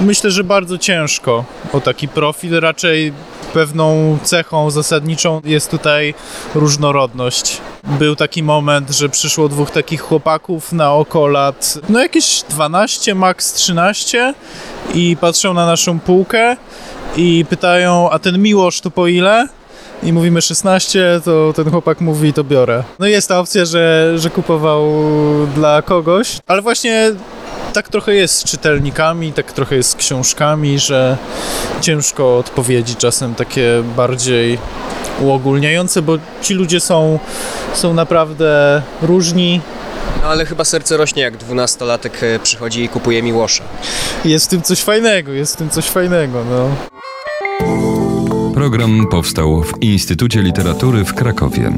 myślę, 0.00 0.30
że 0.30 0.44
bardzo 0.44 0.78
ciężko 0.78 1.44
o 1.72 1.80
taki 1.80 2.08
profil. 2.08 2.60
Raczej 2.60 3.12
pewną 3.52 4.18
cechą 4.22 4.70
zasadniczą 4.70 5.40
jest 5.44 5.70
tutaj 5.70 6.14
różnorodność. 6.54 7.60
Był 7.84 8.16
taki 8.16 8.42
moment, 8.42 8.90
że 8.90 9.08
przyszło 9.08 9.48
dwóch 9.48 9.70
takich 9.70 10.00
chłopaków 10.00 10.72
na 10.72 10.92
oko 10.92 11.26
lat, 11.26 11.78
no 11.88 12.00
jakieś 12.00 12.42
12, 12.48 13.14
max 13.14 13.52
13 13.52 14.34
i 14.94 15.16
patrzą 15.20 15.54
na 15.54 15.66
naszą 15.66 16.00
półkę 16.00 16.56
i 17.16 17.44
pytają, 17.50 18.10
a 18.10 18.18
ten 18.18 18.42
Miłosz 18.42 18.80
to 18.80 18.90
po 18.90 19.06
ile? 19.06 19.48
I 20.02 20.12
mówimy 20.12 20.42
16, 20.42 21.20
to 21.24 21.52
ten 21.56 21.70
chłopak 21.70 22.00
mówi, 22.00 22.32
to 22.32 22.44
biorę. 22.44 22.84
No 22.98 23.06
jest 23.06 23.28
ta 23.28 23.40
opcja, 23.40 23.64
że, 23.64 24.12
że 24.16 24.30
kupował 24.30 24.86
dla 25.54 25.82
kogoś, 25.82 26.38
ale 26.46 26.62
właśnie 26.62 27.12
tak 27.78 27.88
trochę 27.88 28.14
jest 28.14 28.34
z 28.34 28.44
czytelnikami, 28.44 29.32
tak 29.32 29.52
trochę 29.52 29.76
jest 29.76 29.90
z 29.90 29.94
książkami, 29.94 30.78
że 30.78 31.16
ciężko 31.80 32.38
odpowiedzi 32.38 32.96
czasem 32.96 33.34
takie 33.34 33.82
bardziej 33.96 34.58
uogólniające, 35.20 36.02
bo 36.02 36.18
ci 36.42 36.54
ludzie 36.54 36.80
są, 36.80 37.18
są 37.74 37.94
naprawdę 37.94 38.82
różni. 39.02 39.60
No 40.22 40.28
ale 40.28 40.46
chyba 40.46 40.64
serce 40.64 40.96
rośnie, 40.96 41.22
jak 41.22 41.36
dwunastolatek 41.36 42.22
e, 42.22 42.38
przychodzi 42.38 42.84
i 42.84 42.88
kupuje 42.88 43.22
Miłosza. 43.22 43.64
Jest 44.24 44.46
w 44.46 44.48
tym 44.48 44.62
coś 44.62 44.82
fajnego, 44.82 45.32
jest 45.32 45.54
w 45.54 45.56
tym 45.56 45.70
coś 45.70 45.84
fajnego, 45.84 46.44
no. 46.50 46.70
Program 48.54 49.06
powstał 49.10 49.62
w 49.62 49.82
Instytucie 49.82 50.42
Literatury 50.42 51.04
w 51.04 51.14
Krakowie. 51.14 51.72